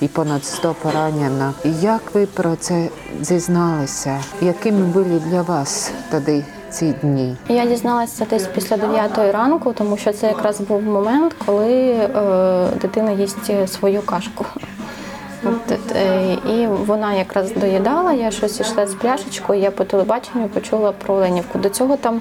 і 0.00 0.08
понад 0.08 0.44
100 0.44 0.74
поранено. 0.82 1.54
Як 1.80 2.02
ви 2.14 2.26
про 2.26 2.56
це 2.56 2.88
зізналися? 3.20 4.20
Якими 4.40 4.80
були 4.80 5.22
для 5.30 5.42
вас 5.42 5.92
тоді 6.10 6.44
ці 6.70 6.94
дні? 7.02 7.36
Я 7.48 7.66
дізналася 7.66 8.26
десь 8.30 8.46
після 8.46 8.76
9 8.76 9.18
ранку, 9.18 9.72
тому 9.72 9.96
що 9.96 10.12
це 10.12 10.26
якраз 10.26 10.60
був 10.60 10.82
момент, 10.82 11.34
коли 11.46 11.90
е, 11.90 12.08
дитина 12.80 13.12
їсть 13.12 13.68
свою 13.68 14.02
кашку. 14.02 14.44
От, 15.44 15.79
І 16.48 16.66
вона 16.66 17.12
якраз 17.12 17.52
доїдала, 17.52 18.12
я 18.12 18.30
щось 18.30 18.60
йшла 18.60 18.86
з 18.86 18.94
пляшечкою, 18.94 19.60
я 19.60 19.70
по 19.70 19.84
телебаченню 19.84 20.48
почула 20.48 20.92
про 20.92 21.14
Оленівку. 21.14 21.58
До 21.58 21.68
цього 21.68 21.96
там 21.96 22.20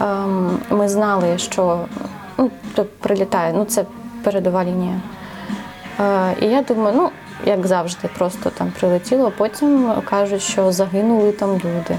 ем, 0.00 0.58
ми 0.70 0.88
знали, 0.88 1.38
що 1.38 1.80
ну, 2.38 2.50
то 2.74 2.84
прилітає, 2.84 3.52
ну 3.56 3.64
це 3.64 3.84
передова 4.24 4.64
лінія. 4.64 5.00
Е, 6.00 6.34
і 6.40 6.46
я 6.46 6.62
думаю, 6.62 6.94
ну, 6.96 7.10
як 7.44 7.66
завжди, 7.66 8.08
просто 8.18 8.50
там 8.50 8.72
прилетіло, 8.80 9.32
потім 9.36 9.92
кажуть, 10.10 10.42
що 10.42 10.72
загинули 10.72 11.32
там 11.32 11.54
люди. 11.54 11.96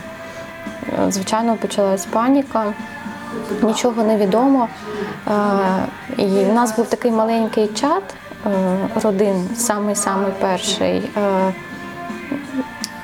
Е, 1.08 1.12
Звичайно, 1.12 1.56
почалась 1.56 2.06
паніка, 2.06 2.74
нічого 3.62 4.04
не 4.04 4.18
відомо. 4.18 4.68
Е, 5.28 5.32
І 6.18 6.26
в 6.26 6.54
нас 6.54 6.76
був 6.78 6.88
такий 6.88 7.12
маленький 7.12 7.68
чат 7.68 8.04
е, 8.14 8.31
родин, 9.04 9.48
самий-самий 9.56 10.32
перший. 10.42 11.02
Е, 11.18 11.54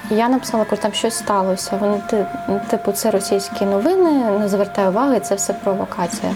Я 0.10 0.30
написала, 0.30 0.66
кажу, 0.66 0.82
там 0.82 0.94
щось 0.94 1.14
сталося. 1.18 1.78
Вони 1.82 2.02
ти- 2.10 2.26
типу, 2.70 2.92
це 2.92 3.12
російські 3.12 3.66
новини, 3.66 4.12
не 4.40 4.50
звертай 4.50 4.88
уваги, 4.88 5.20
це 5.20 5.36
все 5.36 5.54
провокація. 5.54 6.32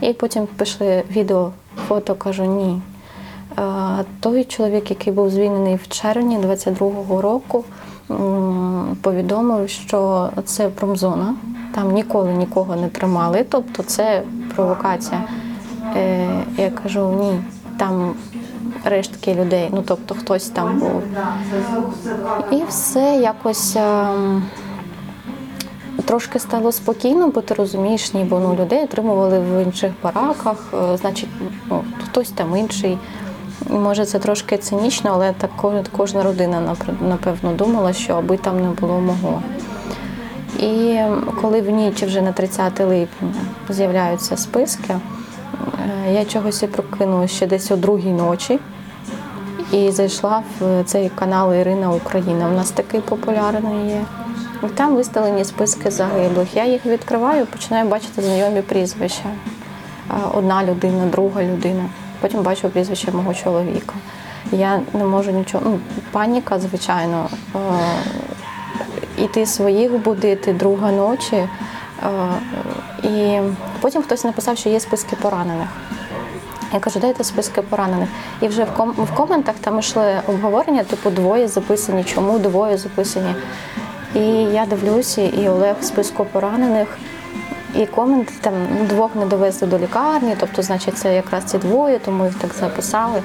І 0.00 0.12
потім 0.12 0.46
пішли 0.46 1.02
відео, 1.10 1.50
фото, 1.88 2.14
кажу, 2.14 2.44
ні. 2.44 2.80
Е, 3.58 3.62
Той 4.20 4.44
чоловік, 4.44 4.90
який 4.90 5.12
був 5.12 5.30
звільнений 5.30 5.76
в 5.76 5.88
червні 5.88 6.38
22-го 6.38 7.20
року, 7.22 7.64
повідомив, 9.02 9.68
що 9.68 10.30
це 10.44 10.68
промзона. 10.68 11.34
Там 11.74 11.92
ніколи 11.92 12.32
нікого 12.32 12.76
не 12.76 12.88
тримали, 12.88 13.44
тобто 13.48 13.82
це 13.82 14.22
провокація. 14.56 15.20
Е, 15.96 16.28
Я 16.56 16.70
кажу, 16.70 17.08
ні, 17.20 17.40
там 17.78 18.14
рештки 18.84 19.34
людей, 19.34 19.68
ну 19.72 19.82
тобто 19.86 20.14
хтось 20.14 20.48
там 20.48 20.78
був. 20.78 21.02
І 22.50 22.62
все 22.68 23.16
якось. 23.16 23.76
ем, 23.76 24.42
Трошки 26.04 26.38
стало 26.38 26.72
спокійно, 26.72 27.28
бо 27.28 27.40
ти 27.40 27.54
розумієш, 27.54 28.14
ніби 28.14 28.38
ну, 28.40 28.56
людей 28.60 28.84
отримували 28.84 29.40
в 29.40 29.62
інших 29.62 29.92
бараках, 30.02 30.56
е, 30.74 30.96
значить, 30.96 31.28
ну, 31.70 31.84
хтось 32.04 32.30
там 32.30 32.56
інший. 32.56 32.98
Може, 33.70 34.04
це 34.04 34.18
трошки 34.18 34.58
цинічно, 34.58 35.10
але 35.14 35.32
так 35.32 35.50
кожна, 35.96 36.22
родина 36.22 36.76
напевно 37.00 37.52
думала, 37.52 37.92
що 37.92 38.14
аби 38.14 38.36
там 38.36 38.62
не 38.62 38.68
було 38.68 39.00
мого. 39.00 39.42
І 40.58 40.98
коли 41.40 41.60
в 41.60 41.70
ніч 41.70 42.02
вже 42.02 42.22
на 42.22 42.32
30 42.32 42.80
липня 42.80 43.28
з'являються 43.68 44.36
списки, 44.36 44.96
я 46.12 46.24
чогось 46.24 46.62
і 46.62 46.66
прокинулася 46.66 47.34
ще 47.34 47.46
десь 47.46 47.70
о 47.70 47.76
другій 47.76 48.12
ночі 48.12 48.58
і 49.72 49.90
зайшла 49.90 50.42
в 50.60 50.84
цей 50.84 51.08
канал 51.08 51.54
Ірина 51.54 51.90
Україна. 51.90 52.48
У 52.48 52.52
нас 52.52 52.70
такий 52.70 53.00
популярний 53.00 53.88
є. 53.88 54.04
І 54.62 54.66
там 54.66 54.96
виставлені 54.96 55.44
списки 55.44 55.90
загиблих. 55.90 56.56
Я 56.56 56.64
їх 56.64 56.86
відкриваю, 56.86 57.46
починаю 57.46 57.88
бачити 57.88 58.22
знайомі 58.22 58.62
прізвища. 58.62 59.24
Одна 60.34 60.64
людина, 60.64 61.06
друга 61.06 61.42
людина. 61.42 61.84
Потім 62.20 62.42
бачу 62.42 62.68
прізвище 62.68 63.12
мого 63.12 63.34
чоловіка. 63.34 63.94
Я 64.52 64.80
не 64.92 65.04
можу 65.04 65.30
нічого. 65.30 65.64
Ну, 65.66 65.78
паніка, 66.10 66.58
звичайно. 66.58 67.28
Е, 67.54 67.58
Іти 69.16 69.46
своїх 69.46 69.92
будити 69.92 70.52
друга 70.52 70.92
ночі. 70.92 71.36
Е, 71.36 71.48
І 73.02 73.40
потім 73.84 74.02
хтось 74.02 74.24
написав, 74.24 74.58
що 74.58 74.68
є 74.68 74.80
списки 74.80 75.16
поранених. 75.16 75.68
Я 76.72 76.80
кажу, 76.80 77.00
дайте 77.00 77.24
списки 77.24 77.62
поранених. 77.62 78.08
І 78.40 78.48
вже 78.48 78.64
в, 78.64 78.68
ком- 78.78 79.04
в 79.04 79.14
коментах 79.14 79.54
там 79.60 79.78
йшли 79.78 80.20
обговорення, 80.26 80.84
типу 80.84 81.10
двоє 81.10 81.48
записані, 81.48 82.04
чому 82.04 82.38
двоє 82.38 82.78
записані. 82.78 83.34
І 84.14 84.20
я 84.30 84.66
дивлюся, 84.66 85.22
і 85.22 85.48
Олег 85.48 85.76
в 85.80 85.84
списку 85.84 86.24
поранених, 86.24 86.98
і 87.76 87.86
коменти 87.86 88.32
там 88.40 88.52
ну, 88.78 88.84
двох 88.84 89.14
не 89.14 89.26
довезли 89.26 89.68
до 89.68 89.78
лікарні, 89.78 90.36
тобто, 90.40 90.62
значить, 90.62 90.98
це 90.98 91.14
якраз 91.14 91.44
ці 91.44 91.58
двоє, 91.58 91.98
тому 91.98 92.24
їх 92.24 92.34
так 92.34 92.50
записали. 92.60 93.22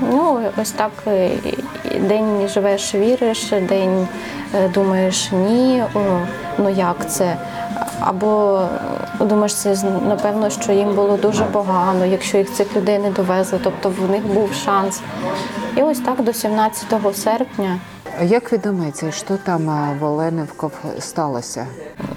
Ну, 0.00 0.40
ось 0.62 0.70
так 0.70 0.92
е, 1.06 1.30
день 2.00 2.48
живеш, 2.48 2.94
віриш, 2.94 3.52
день 3.68 4.08
е, 4.54 4.68
думаєш 4.68 5.32
ні, 5.32 5.84
ну 6.58 6.68
як 6.68 7.10
це. 7.10 7.36
Або 8.00 8.60
е, 9.20 9.24
думаєш, 9.24 9.54
це 9.54 9.76
напевно, 10.08 10.50
що 10.50 10.72
їм 10.72 10.94
було 10.94 11.16
дуже 11.16 11.44
погано, 11.44 12.04
якщо 12.04 12.38
їх 12.38 12.52
цих 12.52 12.76
людей 12.76 12.98
не 12.98 13.10
довезли, 13.10 13.60
тобто 13.64 13.90
в 13.90 14.10
них 14.10 14.26
був 14.26 14.52
шанс. 14.52 15.00
І 15.76 15.82
ось 15.82 16.00
так 16.00 16.22
до 16.24 16.32
17 16.32 17.16
серпня 17.16 17.78
Як 18.22 18.52
відометься, 18.52 19.10
що 19.10 19.36
там 19.36 19.70
а, 19.70 19.94
в 20.00 20.04
Оленівков 20.04 20.72
сталося? 20.98 21.66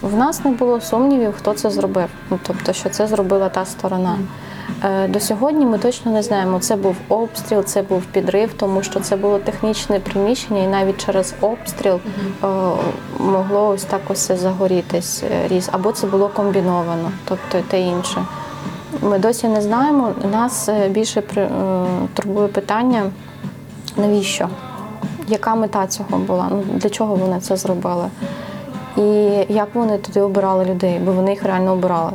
В 0.02 0.16
нас 0.16 0.46
не 0.46 0.52
було 0.52 0.82
сумнівів, 0.82 1.34
хто 1.38 1.54
це 1.54 1.70
зробив. 1.70 2.10
Ну, 2.30 2.40
тобто, 2.48 2.74
що 2.74 2.90
це 2.90 3.08
зробила 3.08 3.50
та 3.50 3.66
сторона. 3.66 4.18
Е, 4.84 5.08
До 5.08 5.20
сьогодні 5.20 5.66
ми 5.66 5.78
точно 5.78 6.12
не 6.12 6.24
знаємо, 6.24 6.60
це 6.60 6.76
був 6.76 6.96
обстріл, 7.10 7.64
це 7.64 7.82
був 7.82 8.04
підрив, 8.06 8.54
тому 8.54 8.84
що 8.84 9.00
це 9.00 9.16
було 9.16 9.40
технічне 9.40 10.00
приміщення, 10.00 10.64
і 10.64 10.68
навіть 10.68 11.06
через 11.06 11.34
обстріл 11.42 11.96
е, 11.96 12.48
могло 13.20 13.68
ось 13.68 13.84
так 13.84 14.02
ось 14.10 14.18
все 14.18 14.38
загорітись 14.38 15.24
е, 15.24 15.48
різ. 15.48 15.70
Або 15.72 15.92
це 15.92 16.08
було 16.08 16.30
комбіновано, 16.30 17.12
тобто 17.26 17.60
те 17.68 17.82
інше. 17.82 18.26
Ми 19.02 19.20
досі 19.20 19.48
не 19.48 19.62
знаємо. 19.62 20.12
Нас 20.32 20.70
більше 20.90 21.24
турбує 22.14 22.48
питання, 22.48 23.04
навіщо? 23.98 24.50
Яка 25.28 25.56
мета 25.56 25.88
цього 25.88 26.18
була? 26.18 26.48
Ну, 26.52 26.64
для 26.74 26.90
чого 26.90 27.16
вони 27.16 27.40
це 27.40 27.58
зробили? 27.58 28.06
І 28.98 29.02
як 29.50 29.68
вони 29.74 29.98
туди 29.98 30.22
обирали 30.22 30.66
людей, 30.66 31.00
бо 31.00 31.12
вони 31.12 31.32
їх 31.32 31.44
реально 31.44 31.72
обирали. 31.72 32.12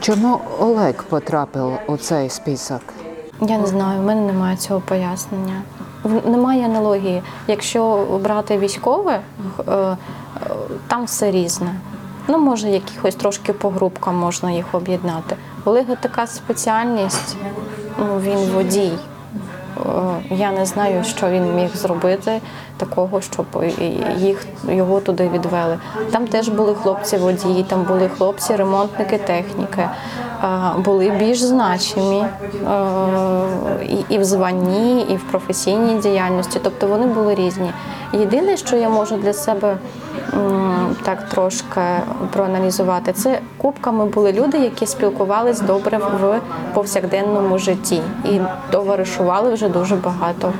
Чому 0.00 0.40
Олег 0.60 1.04
потрапив 1.04 1.78
у 1.86 1.96
цей 1.96 2.30
список? 2.30 2.80
Я 3.40 3.58
не 3.58 3.66
знаю, 3.66 4.00
в 4.00 4.04
мене 4.04 4.20
немає 4.20 4.56
цього 4.56 4.80
пояснення. 4.80 5.62
Немає 6.24 6.64
аналогії. 6.64 7.22
Якщо 7.46 8.06
брати 8.24 8.58
військове, 8.58 9.20
е, 9.68 9.96
там 10.88 11.04
все 11.04 11.30
різне. 11.30 11.74
Ну, 12.28 12.38
може, 12.38 12.68
якихось 12.68 13.14
трошки 13.14 13.52
по 13.52 13.70
групкам 13.70 14.16
можна 14.16 14.50
їх 14.50 14.66
об'єднати. 14.72 15.36
Олега 15.64 15.94
така 15.94 16.26
спеціальність, 16.26 17.36
ну, 17.98 18.20
він 18.20 18.38
водій. 18.54 18.92
Е, 18.92 19.90
Я 20.30 20.52
не 20.52 20.66
знаю, 20.66 21.04
що 21.04 21.28
він 21.28 21.54
міг 21.54 21.76
зробити 21.76 22.40
такого, 22.78 23.20
щоб 23.20 23.46
їх 24.16 24.46
його 24.68 25.00
туди 25.00 25.28
відвели. 25.28 25.78
Там 26.10 26.26
теж 26.26 26.48
були 26.48 26.74
хлопці 26.74 27.16
водії, 27.16 27.62
там 27.68 27.82
були 27.82 28.08
хлопці, 28.08 28.56
ремонтники 28.56 29.18
техніки, 29.18 29.88
були 30.78 31.10
більш 31.10 31.40
значимі 31.42 32.24
е, 32.24 32.28
і- 33.88 34.14
і 34.14 34.18
в 34.18 34.24
званні, 34.24 35.02
і 35.10 35.16
в 35.16 35.22
професійній 35.30 35.94
діяльності. 35.94 36.60
Тобто 36.62 36.86
вони 36.86 37.06
були 37.06 37.34
різні. 37.34 37.70
Єдине, 38.12 38.56
що 38.56 38.76
я 38.76 38.88
можу 38.88 39.16
для 39.16 39.32
себе 39.32 39.76
так 41.02 41.28
трошки 41.28 41.80
проаналізувати, 42.32 43.12
це 43.12 43.38
кубками 43.56 44.06
були 44.06 44.32
люди, 44.32 44.58
які 44.58 44.86
спілкувались 44.86 45.60
добре 45.60 45.98
в 45.98 46.40
повсякденному 46.74 47.58
житті 47.58 48.00
і 48.24 48.40
товаришували 48.70 49.54
вже 49.54 49.68
дуже 49.68 49.96
багато 49.96 50.52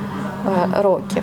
е, 0.47 0.83
років. 0.83 1.23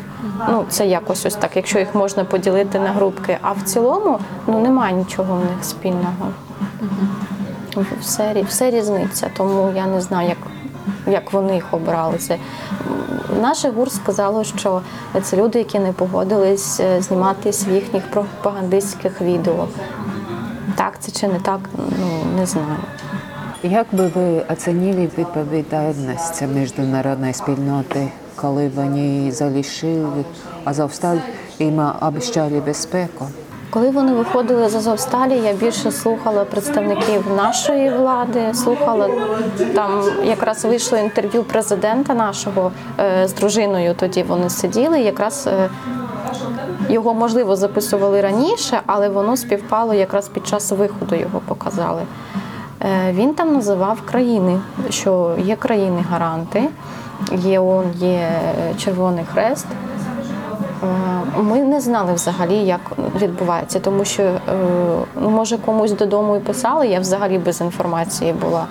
Ну, 0.50 0.66
це 0.70 0.88
якось 0.88 1.26
ось 1.26 1.36
так, 1.36 1.56
якщо 1.56 1.80
їх 1.80 1.96
можна 1.96 2.24
поділити 2.24 2.80
на 2.80 2.90
групки. 2.90 3.38
А 3.42 3.52
в 3.52 3.62
цілому 3.62 4.20
ну 4.48 4.60
немає 4.60 4.94
нічого 4.94 5.36
в 5.36 5.40
них 5.40 5.64
спільного. 5.64 6.32
Все, 8.02 8.44
все 8.50 8.72
різниця, 8.72 9.30
тому 9.38 9.72
я 9.76 9.86
не 9.86 10.02
знаю, 10.02 10.30
як, 10.30 10.38
як 11.14 11.34
вони 11.34 11.54
їх 11.54 11.74
обрали. 11.74 12.18
Це 12.18 12.38
наше 13.42 13.70
ГУР 13.70 13.92
сказало, 13.92 14.44
що 14.44 14.82
це 15.24 15.38
люди, 15.38 15.60
які 15.60 15.80
не 15.80 15.92
погодились 15.94 16.80
е, 16.80 17.02
зніматись 17.02 17.68
в 17.68 17.70
їхніх 17.70 18.12
пропагандистських 18.12 19.22
відео. 19.22 19.68
Так 20.76 21.00
це 21.00 21.12
чи 21.12 21.28
не 21.28 21.40
так, 21.40 21.60
ну 21.78 22.08
не 22.40 22.46
знаю. 22.46 22.78
Як 23.64 23.88
би 23.92 24.08
ви 24.08 24.46
оцінили 24.52 25.10
відповідальність 25.18 26.44
міжнародної 26.54 27.34
спільноти, 27.34 28.08
коли 28.46 28.72
вони 28.76 29.32
залишили 29.32 30.26
Азовсталь 30.64 31.18
їм 31.60 31.82
обіцяли 32.02 32.62
безпеку? 32.66 33.28
Коли 33.70 33.90
вони 33.90 34.14
виходили 34.14 34.70
з 34.70 34.76
Азовсталі, 34.76 35.38
я 35.38 35.54
більше 35.54 35.92
слухала 35.92 36.46
представників 36.46 37.24
нашої 37.38 37.90
влади, 37.90 38.54
слухала 38.54 39.10
там 39.76 40.04
якраз 40.24 40.66
вийшло 40.66 40.98
інтерв'ю 40.98 41.44
президента 41.44 42.14
нашого 42.14 42.72
е, 43.00 43.28
з 43.28 43.34
дружиною. 43.34 43.96
Тоді 44.00 44.24
вони 44.24 44.50
сиділи. 44.50 45.00
Якраз 45.00 45.48
е, 45.48 45.70
Його 46.90 47.14
можливо 47.14 47.56
записували 47.56 48.22
раніше, 48.22 48.82
але 48.86 49.10
воно 49.10 49.38
співпало 49.38 49.94
якраз 49.94 50.28
під 50.28 50.48
час 50.48 50.72
виходу. 50.72 51.16
Його 51.16 51.42
показали. 51.48 52.02
Е, 52.82 53.14
Він 53.14 53.34
там 53.34 53.54
називав 53.54 54.02
країни, 54.02 54.60
що 54.90 55.36
є 55.44 55.56
країни-гаранти, 55.56 56.64
є 57.32 57.60
ООН, 57.60 57.86
є 57.96 58.30
Червоний 58.78 59.26
Хрест. 59.34 59.68
Е, 60.84 60.88
Ми 61.42 61.58
не 61.58 61.82
знали 61.82 62.14
взагалі, 62.14 62.56
як 62.58 62.92
відбувається, 63.22 63.80
тому 63.80 64.06
що 64.06 64.24
е, 64.24 64.40
ну, 65.22 65.30
може 65.30 65.58
комусь 65.58 65.92
додому 65.92 66.36
і 66.36 66.40
писали, 66.40 66.88
я 66.88 67.00
взагалі 67.00 67.38
без 67.38 67.62
інформації 67.62 68.34
була. 68.34 68.66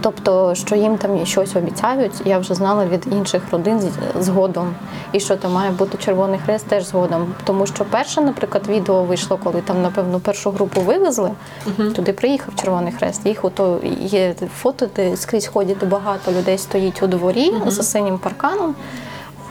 Тобто, 0.00 0.54
що 0.54 0.76
їм 0.76 0.96
там 0.98 1.26
щось 1.26 1.56
обіцяють, 1.56 2.12
я 2.24 2.38
вже 2.38 2.54
знала 2.54 2.86
від 2.86 3.06
інших 3.12 3.42
родин 3.50 3.80
згодом. 4.20 4.74
І 5.12 5.20
що 5.20 5.36
там 5.36 5.52
має 5.52 5.70
бути 5.70 5.98
Червоний 5.98 6.40
Хрест 6.46 6.66
теж 6.66 6.84
згодом. 6.84 7.34
Тому 7.44 7.66
що 7.66 7.84
перше, 7.84 8.20
наприклад, 8.20 8.66
відео 8.68 9.02
вийшло, 9.02 9.38
коли 9.44 9.60
там, 9.60 9.82
напевно, 9.82 10.20
першу 10.20 10.50
групу 10.50 10.80
вивезли, 10.80 11.30
туди 11.76 12.12
приїхав 12.12 12.54
Червоний 12.54 12.92
Хрест. 12.92 13.26
Їх 13.26 13.44
ото 13.44 13.78
є 14.00 14.34
фото, 14.56 14.88
де 14.96 15.16
скрізь 15.16 15.46
ходять 15.46 15.84
багато 15.84 16.32
людей 16.32 16.58
стоїть 16.58 17.02
у 17.02 17.06
дворі 17.06 17.54
за 17.66 17.82
синім 17.82 18.18
парканом. 18.18 18.74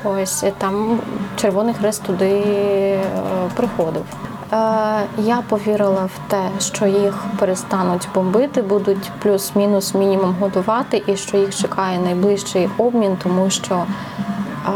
Ось 0.04 0.44
і 0.44 0.54
там 0.58 1.00
Червоний 1.36 1.74
Хрест 1.74 2.04
туди 2.04 2.30
е, 2.30 3.00
приходив. 3.56 4.04
Е, 4.56 5.08
я 5.18 5.42
повірила 5.50 6.06
в 6.06 6.30
те, 6.30 6.50
що 6.60 6.86
їх 6.86 7.26
перестануть 7.40 8.08
бомбити, 8.16 8.62
будуть 8.62 9.12
плюс-мінус 9.20 9.94
мінімум 9.96 10.36
годувати, 10.40 11.04
і 11.08 11.16
що 11.16 11.38
їх 11.38 11.56
чекає 11.56 12.00
найближчий 12.00 12.70
обмін, 12.78 13.18
тому 13.24 13.50
що 13.50 13.76
е, 13.76 14.72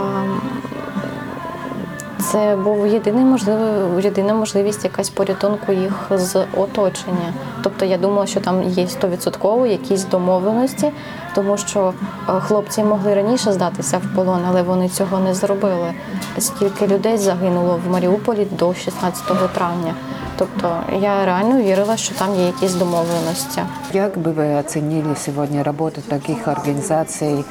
це 2.22 2.56
був 2.56 2.88
єдиний 2.88 3.26
можливий, 3.26 4.04
єдина 4.04 4.34
можливість 4.34 4.84
якась 4.84 5.10
порятунку 5.10 5.72
їх 5.72 6.12
з 6.12 6.46
оточення. 6.58 7.34
Тобто 7.64 7.86
я 7.86 7.98
думала, 7.98 8.28
що 8.28 8.40
там 8.40 8.64
є 8.64 8.88
стовідсотково 8.88 9.66
якісь 9.66 10.06
домовленості, 10.06 10.92
тому 11.36 11.58
що 11.58 11.94
е, 12.30 12.32
хлопці 12.40 12.84
могли 12.84 13.14
раніше 13.14 13.52
здатися 13.52 13.98
в 13.98 14.16
полон, 14.16 14.42
але 14.48 14.62
вони 14.62 14.90
цього 14.90 15.20
не 15.20 15.34
зробили. 15.34 15.94
Скільки 16.38 16.88
людей 16.88 17.18
загинуло 17.18 17.80
в 17.88 17.92
Маріуполі 17.92 18.48
до 18.52 18.74
16 18.74 19.54
травня. 19.54 19.94
Тобто 20.38 20.76
я 21.02 21.26
реально 21.26 21.62
вірила, 21.62 21.98
що 21.98 22.16
там 22.16 22.36
є 22.36 22.46
якісь 22.46 22.74
домовленості. 22.74 23.62
Як 23.94 24.18
би 24.18 24.32
ви 24.32 24.56
оцінили 24.56 25.16
сьогодні 25.16 25.64
роботу 25.64 26.02
таких 26.02 26.48
організацій, 26.48 27.44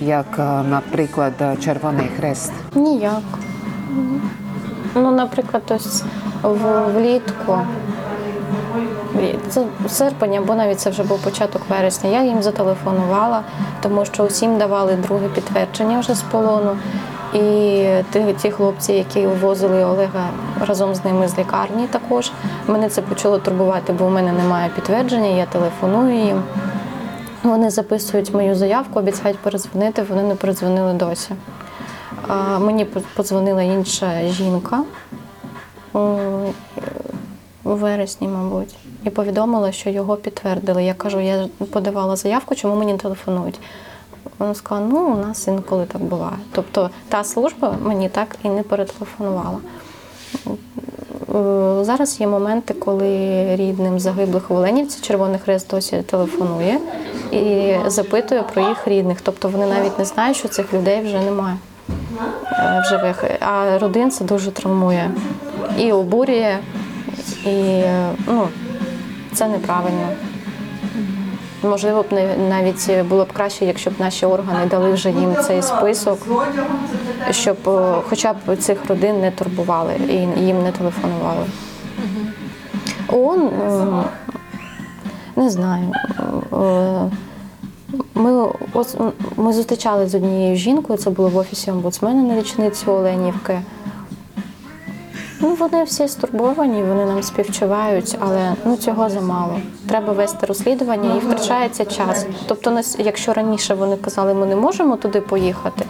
як, 0.00 0.26
е, 0.38 0.62
наприклад, 0.70 1.32
Червоний 1.64 2.08
Хрест? 2.16 2.52
Ніяк. 2.74 3.22
Ну, 4.94 5.10
наприклад, 5.10 5.62
ось 5.68 6.04
влітку, 6.94 7.58
це 9.48 9.64
серпень, 9.88 10.36
або 10.36 10.54
навіть 10.54 10.80
це 10.80 10.90
вже 10.90 11.02
був 11.02 11.18
початок 11.18 11.62
вересня, 11.68 12.10
я 12.10 12.22
їм 12.22 12.42
зателефонувала, 12.42 13.42
тому 13.82 14.04
що 14.04 14.24
усім 14.24 14.58
давали 14.58 14.96
друге 14.96 15.28
підтвердження 15.28 16.00
вже 16.00 16.14
з 16.14 16.22
полону. 16.22 16.76
І 17.34 17.84
ті, 18.42 18.50
хлопці, 18.50 18.92
які 18.92 19.26
вивозили 19.26 19.84
Олега 19.84 20.28
разом 20.66 20.94
з 20.94 21.04
ними 21.04 21.28
з 21.28 21.38
лікарні, 21.38 21.86
також 21.86 22.32
мене 22.66 22.88
це 22.88 23.02
почало 23.02 23.38
турбувати, 23.38 23.92
бо 23.92 24.06
в 24.06 24.10
мене 24.10 24.32
немає 24.32 24.70
підтвердження, 24.74 25.28
я 25.28 25.46
телефоную 25.46 26.18
їм. 26.24 26.42
Вони 27.42 27.70
записують 27.70 28.34
мою 28.34 28.54
заявку, 28.54 28.98
обіцяють 28.98 29.38
перезвонити, 29.38 30.02
вони 30.08 30.22
не 30.22 30.34
передзвонили 30.34 30.92
досі. 30.92 31.34
Мені 32.60 32.84
подзвонила 33.16 33.62
інша 33.62 34.22
жінка 34.28 34.84
у 35.92 36.18
вересні, 37.64 38.28
мабуть, 38.28 38.74
і 39.04 39.10
повідомила, 39.10 39.72
що 39.72 39.90
його 39.90 40.16
підтвердили. 40.16 40.84
Я 40.84 40.94
кажу, 40.94 41.20
я 41.20 41.48
подавала 41.72 42.16
заявку, 42.16 42.54
чому 42.54 42.74
мені 42.76 42.96
телефонують. 42.96 43.60
Вона 44.38 44.54
сказала, 44.54 44.86
ну 44.86 45.12
у 45.12 45.16
нас 45.16 45.48
інколи 45.48 45.84
так 45.84 46.02
буває. 46.02 46.36
Тобто 46.52 46.90
та 47.08 47.24
служба 47.24 47.76
мені 47.82 48.08
так 48.08 48.36
і 48.42 48.48
не 48.48 48.62
перетелефонувала. 48.62 49.58
Е, 51.34 51.84
Зараз 51.84 52.20
є 52.20 52.26
моменти, 52.26 52.74
коли 52.74 53.56
рідним 53.56 54.00
загиблих 54.00 54.50
Оленівці 54.50 55.00
Червоний 55.00 55.38
Хрест 55.38 55.70
досі 55.70 56.02
телефонує 56.02 56.78
і 57.30 57.74
запитує 57.86 58.42
про 58.42 58.68
їх 58.68 58.88
рідних. 58.88 59.20
Тобто 59.20 59.48
вони 59.48 59.66
навіть 59.66 59.98
не 59.98 60.04
знають, 60.04 60.36
що 60.36 60.48
цих 60.48 60.74
людей 60.74 61.02
вже 61.04 61.20
немає 61.20 61.56
в 62.64 62.88
живих. 62.88 63.24
А 63.40 63.78
родин 63.78 64.10
це 64.10 64.24
дуже 64.24 64.50
травмує 64.50 65.10
і 65.78 65.92
обурює, 65.92 66.58
і 67.44 67.48
е, 67.48 68.08
ну, 68.26 68.48
це 69.32 69.48
неправильно. 69.48 70.08
Можливо, 71.62 72.02
б 72.02 72.06
навіть 72.48 72.90
було 73.08 73.24
б 73.24 73.32
краще, 73.32 73.64
якщо 73.64 73.90
б 73.90 73.94
наші 73.98 74.26
органи 74.26 74.66
дали 74.70 74.92
вже 74.92 75.10
їм 75.10 75.36
цей 75.46 75.62
список, 75.62 76.18
щоб 77.30 77.56
е, 77.68 77.94
хоча 78.08 78.32
б 78.32 78.56
цих 78.56 78.78
родин 78.88 79.20
не 79.20 79.30
турбували 79.30 79.94
і 80.08 80.44
їм 80.44 80.62
не 80.62 80.72
телефонували. 80.72 81.46
ООН, 83.08 83.50
не 85.36 85.50
знаю. 85.50 85.92
Ми, 88.14 88.48
ось, 88.72 88.96
ми 89.36 89.52
зустрічалися 89.52 90.10
з 90.10 90.14
однією 90.14 90.56
жінкою, 90.56 90.98
це 90.98 91.10
було 91.10 91.28
в 91.28 91.36
офісі 91.36 91.70
омбудсмена 91.70 92.22
на 92.22 92.40
річницю 92.40 92.92
Оленівки. 92.92 93.60
Ну, 95.40 95.54
вони 95.54 95.84
всі 95.84 96.08
стурбовані, 96.08 96.82
вони 96.82 97.04
нам 97.04 97.22
співчувають, 97.22 98.16
але 98.20 98.54
ну 98.64 98.76
цього 98.76 99.08
замало. 99.10 99.60
Треба 99.88 100.12
вести 100.12 100.46
розслідування 100.46 101.14
і 101.14 101.18
втрачається 101.18 101.84
час. 101.84 102.26
Тобто, 102.46 102.80
якщо 102.98 103.32
раніше 103.32 103.74
вони 103.74 103.96
казали, 103.96 104.34
ми 104.34 104.46
не 104.46 104.56
можемо 104.56 104.96
туди 104.96 105.20
поїхати, 105.20 105.84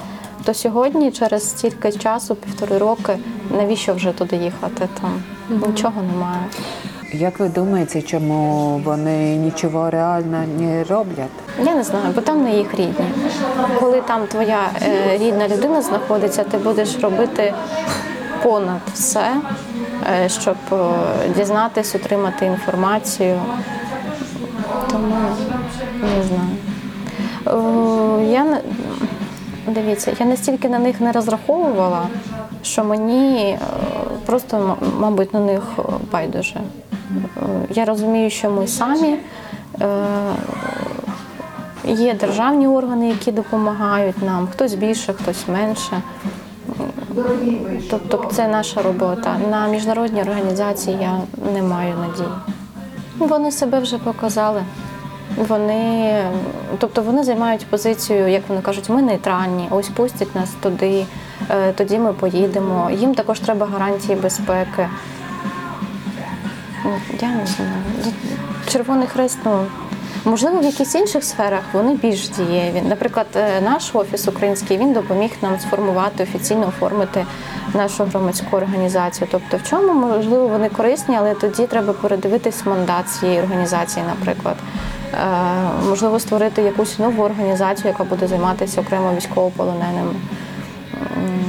то 0.45 0.55
сьогодні, 0.55 1.11
через 1.11 1.51
стільки 1.51 1.93
часу, 1.93 2.35
півтори 2.35 2.79
роки, 2.79 3.19
навіщо 3.51 3.95
вже 3.95 4.13
туди 4.13 4.37
їхати? 4.37 4.89
Там 5.01 5.23
нічого 5.69 6.03
немає. 6.03 6.47
Як 7.19 7.39
ви 7.41 7.49
думаєте, 7.49 8.03
чому 8.03 8.81
вони 8.85 9.37
нічого 9.37 9.91
реально 9.91 10.45
не 10.59 10.85
роблять? 10.85 11.31
Я 11.65 11.75
не 11.75 11.83
знаю, 11.83 12.05
бо 12.15 12.21
там 12.21 12.43
не 12.43 12.57
їх 12.57 12.75
рідні. 12.75 13.07
Коли 13.81 14.01
там 14.01 14.27
твоя 14.27 14.71
е, 14.83 15.19
рідна 15.19 15.49
людина 15.49 15.83
знаходиться, 15.83 16.45
ти 16.45 16.59
будеш 16.59 16.99
робити 16.99 17.55
понад 18.43 18.81
все, 18.95 19.37
е, 20.25 20.29
щоб 20.29 20.57
е, 20.73 20.77
дізнатись, 21.37 21.95
отримати 21.95 22.47
інформацію. 22.47 23.41
Тому 24.91 25.17
не 26.03 26.23
знаю. 26.23 26.57
Е, 27.47 28.25
я 28.33 28.61
дивіться, 29.67 30.13
я 30.21 30.27
настільки 30.27 30.69
на 30.69 30.79
них 30.79 31.01
не 31.01 31.13
розраховувала, 31.13 32.03
що 32.63 32.85
мені 32.85 33.37
е, 33.41 33.59
просто, 34.27 34.77
мабуть, 34.99 35.35
на 35.35 35.41
них 35.41 35.63
е, 35.79 35.83
байдуже. 36.13 36.61
Я 37.71 37.85
розумію, 37.85 38.31
що 38.31 38.51
ми 38.51 38.67
самі. 38.67 39.17
е, 39.81 39.87
Є 41.87 42.15
державні 42.15 42.69
органи, 42.69 43.09
які 43.09 43.33
допомагають 43.33 44.23
нам, 44.23 44.49
хтось 44.53 44.75
більше, 44.75 45.13
хтось 45.13 45.49
менше. 45.49 46.03
Тобто 47.91 48.25
це 48.33 48.49
наша 48.49 48.83
робота. 48.83 49.37
На 49.51 49.69
міжнародні 49.69 50.23
організації 50.23 50.97
я 51.01 51.19
не 51.55 51.63
маю 51.63 51.95
надії. 51.99 52.29
Вони 53.19 53.53
себе 53.53 53.79
вже 53.79 53.99
показали. 53.99 54.63
Вони, 55.37 56.23
тобто 56.79 57.03
вони 57.03 57.25
займають 57.25 57.67
позицію, 57.67 58.29
як 58.29 58.43
вони 58.49 58.61
кажуть, 58.61 58.89
ми 58.89 59.03
нейтральні, 59.03 59.69
ось 59.71 59.89
пустять 59.89 60.35
нас 60.35 60.51
туди, 60.63 61.07
е, 61.51 61.73
тоді 61.73 61.99
ми 61.99 62.13
поїдемо. 62.13 62.91
Їм 62.93 63.15
також 63.15 63.41
треба 63.41 63.67
гарантії 63.67 64.17
безпеки. 64.19 64.89
Я 67.21 67.29
не 67.29 67.47
знаю. 67.47 67.73
Червоний 68.69 69.07
хрест, 69.07 69.39
ну 69.45 69.67
можливо, 70.25 70.61
в 70.61 70.65
якихось 70.65 70.95
інших 70.95 71.25
сферах 71.25 71.63
вони 71.73 71.95
більш 71.95 72.29
дієві. 72.29 72.83
Наприклад, 72.89 73.27
е, 73.37 73.61
наш 73.61 73.95
офіс 73.95 74.29
український 74.29 74.79
він 74.79 74.93
допоміг 74.93 75.31
нам 75.43 75.59
сформувати 75.61 76.23
офіційно 76.23 76.69
оформити 76.69 77.27
нашу 77.75 78.05
громадську 78.05 78.57
організацію. 78.57 79.29
Тобто, 79.31 79.57
в 79.57 79.63
чому 79.63 80.07
можливо 80.07 80.49
вони 80.49 80.69
корисні, 80.69 81.17
але 81.17 81.35
тоді 81.35 81.67
треба 81.67 81.93
передивитись 81.93 82.67
мандат 82.67 83.09
цієї 83.09 83.41
організації, 83.41 84.05
наприклад. 84.09 84.57
Е, 85.13 85.17
Можливо, 85.89 86.21
створити 86.21 86.63
якусь 86.63 86.99
нову 86.99 87.23
організацію, 87.23 87.89
яка 87.89 88.05
буде 88.05 88.27
займатися 88.27 88.81
окремо 88.81 89.13
військовополоненими. 89.17 90.15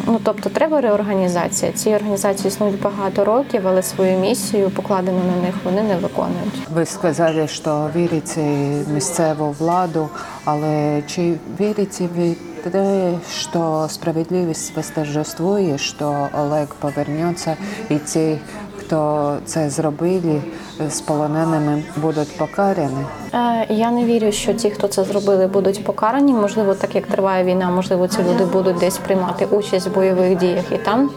Ну, 0.08 0.20
тобто 0.24 0.50
треба 0.50 0.82
реорганізація. 0.82 1.72
Ці 1.72 1.90
організації 1.90 2.48
існують 2.48 2.82
багато 2.82 3.26
років, 3.26 3.62
але 3.68 3.84
свою 3.84 4.20
місію, 4.20 4.70
покладену 4.70 5.20
на 5.36 5.42
них, 5.42 5.56
вони 5.64 5.84
не 5.84 5.96
виконують. 5.96 6.68
Ви 6.74 6.86
сказали, 6.86 7.48
що 7.48 7.90
вірите 7.96 8.42
в 8.88 8.94
місцеву 8.94 9.56
владу, 9.60 10.10
але 10.46 11.02
чи 11.08 11.34
вірите 11.60 12.08
ви 12.18 12.36
те, 12.72 13.12
що 13.32 13.88
справедливість 13.90 14.76
восторжествує, 14.76 15.78
що 15.78 16.28
Олег 16.34 16.68
повернеться 16.80 17.58
і 17.90 17.96
ті, 17.96 18.38
хто 18.86 19.38
це 19.46 19.70
зробили, 19.70 20.42
з 20.90 21.02
полоненими 21.02 21.84
будуть 21.98 22.38
покарані? 22.38 23.06
Е, 23.34 23.66
Я 23.70 23.92
не 23.92 24.06
вірю, 24.06 24.32
що 24.32 24.54
ті, 24.54 24.70
хто 24.70 24.88
це 24.88 25.04
зробили, 25.04 25.48
будуть 25.48 25.84
покарані. 25.84 26.34
Можливо, 26.34 26.74
так 26.74 26.96
як 26.96 27.08
триває 27.08 27.44
війна, 27.44 27.70
можливо, 27.70 28.08
ці 28.08 28.18
люди 28.24 28.46
будуть 28.46 28.78
десь 28.78 28.98
приймати 28.98 29.46
участь 29.46 29.88
в 29.88 29.94
бойових 29.94 30.38
діях 30.38 30.72
і 30.72 30.78
там 30.78 31.10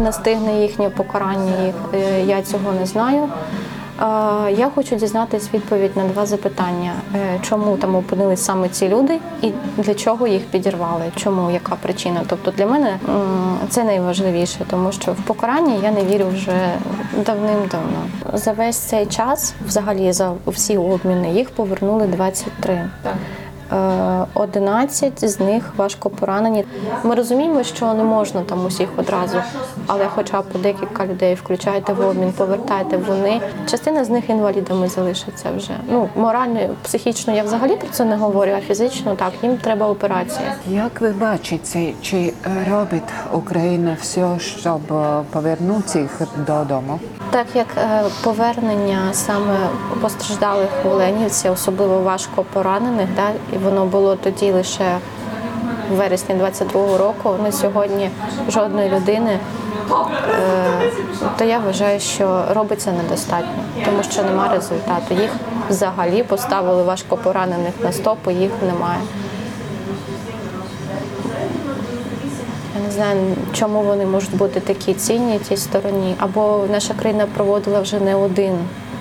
настигне 0.00 0.60
їхнє 0.60 0.90
покарання. 0.90 1.72
Е, 1.94 2.24
я 2.26 2.42
цього 2.42 2.72
не 2.80 2.86
знаю. 2.86 3.28
Я 4.56 4.70
хочу 4.74 4.96
дізнатись 4.96 5.48
відповідь 5.54 5.96
на 5.96 6.04
два 6.04 6.26
запитання: 6.26 6.92
Е, 7.14 7.38
чому 7.42 7.76
там 7.76 7.94
опинились 7.94 8.44
саме 8.44 8.68
ці 8.68 8.88
люди, 8.88 9.18
і 9.42 9.52
для 9.76 9.94
чого 9.94 10.26
їх 10.26 10.42
підірвали? 10.46 11.04
Чому 11.16 11.50
яка 11.50 11.76
причина? 11.82 12.20
Тобто 12.28 12.50
для 12.50 12.66
мене 12.66 12.98
це 13.68 13.84
найважливіше, 13.84 14.58
тому 14.70 14.92
що 14.92 15.12
в 15.12 15.16
покарання 15.16 15.74
я 15.82 15.90
не 15.90 16.04
вірю 16.04 16.26
вже 16.34 16.70
давним-давно. 17.26 18.02
За 18.32 18.52
весь 18.52 18.76
цей 18.76 19.06
час, 19.06 19.54
взагалі, 19.66 20.12
за 20.12 20.32
всі 20.46 20.76
обміни, 20.76 21.30
їх 21.30 21.50
повернули 21.50 22.06
23. 22.06 22.74
Е, 22.74 22.88
11 24.34 25.30
з 25.30 25.40
них 25.40 25.72
важко 25.76 26.10
поранені. 26.10 26.64
Ми 27.04 27.14
розуміємо, 27.14 27.62
що 27.62 27.94
не 27.94 28.02
можна 28.04 28.42
там 28.42 28.66
усіх 28.66 28.88
одразу, 28.96 29.38
але 29.86 30.06
хоча 30.14 30.40
б 30.40 30.44
по 30.44 30.58
декілька 30.58 31.06
людей 31.06 31.34
включайте 31.34 31.92
в 31.92 32.08
обмін, 32.08 32.32
повертайте 32.32 32.96
вони. 32.96 33.40
Частина 33.70 34.04
з 34.04 34.10
них 34.10 34.30
інвалідами 34.30 34.88
залишиться 34.88 35.48
вже. 35.56 35.70
Ну 35.90 36.08
морально, 36.16 36.60
психічно 36.82 37.34
я 37.34 37.42
взагалі 37.42 37.76
про 37.76 37.88
це 37.88 38.04
не 38.04 38.16
говорю, 38.16 38.52
а 38.56 38.60
фізично 38.60 39.14
так 39.14 39.32
їм 39.42 39.56
треба 39.56 39.88
операція. 39.88 40.54
Як 40.68 41.00
ви 41.00 41.10
бачите, 41.10 41.92
чи 42.02 42.16
е, 42.16 42.32
робить 42.70 43.02
Україна 43.32 43.96
все, 44.00 44.38
щоб 44.38 44.80
повернути 45.30 45.98
їх 45.98 46.20
додому? 46.46 47.00
Так 47.30 47.46
як 47.54 47.66
е, 47.78 48.02
повернення 48.22 48.98
саме 49.12 49.56
постраждалих 50.00 50.68
в 50.84 50.88
Оленівці, 50.88 51.48
особливо 51.48 52.00
важко 52.00 52.44
поранених, 52.52 53.08
да, 53.16 53.56
і 53.56 53.58
воно 53.58 53.86
було 53.86 54.16
тоді 54.16 54.52
лише 54.52 54.96
в 55.90 55.94
вересні 55.94 56.34
22-го 56.34 56.98
року, 56.98 57.34
на 57.42 57.52
сьогодні 57.52 58.10
жодної 58.48 58.90
людини, 58.90 59.30
е, 59.30 60.90
то 61.38 61.44
я 61.44 61.58
вважаю, 61.58 62.00
що 62.00 62.44
робиться 62.54 62.92
недостатньо, 62.92 63.62
тому 63.84 64.02
що 64.02 64.22
немає 64.22 64.52
результату. 64.52 65.14
Їх 65.14 65.30
взагалі 65.70 66.22
поставили 66.22 66.82
важко 66.82 67.16
поранених 67.16 67.74
на 67.82 67.92
стоп, 67.92 68.18
і 68.30 68.34
їх 68.34 68.50
немає. 68.66 69.00
Не 72.86 72.92
знаю, 72.92 73.36
чому 73.52 73.82
вони 73.82 74.06
можуть 74.06 74.36
бути 74.36 74.60
такі 74.60 74.94
цінні 74.94 75.38
тій 75.38 75.56
стороні. 75.56 76.14
Або 76.18 76.66
наша 76.70 76.94
країна 76.94 77.26
проводила 77.34 77.80
вже 77.80 78.00
не 78.00 78.14
один 78.14 78.58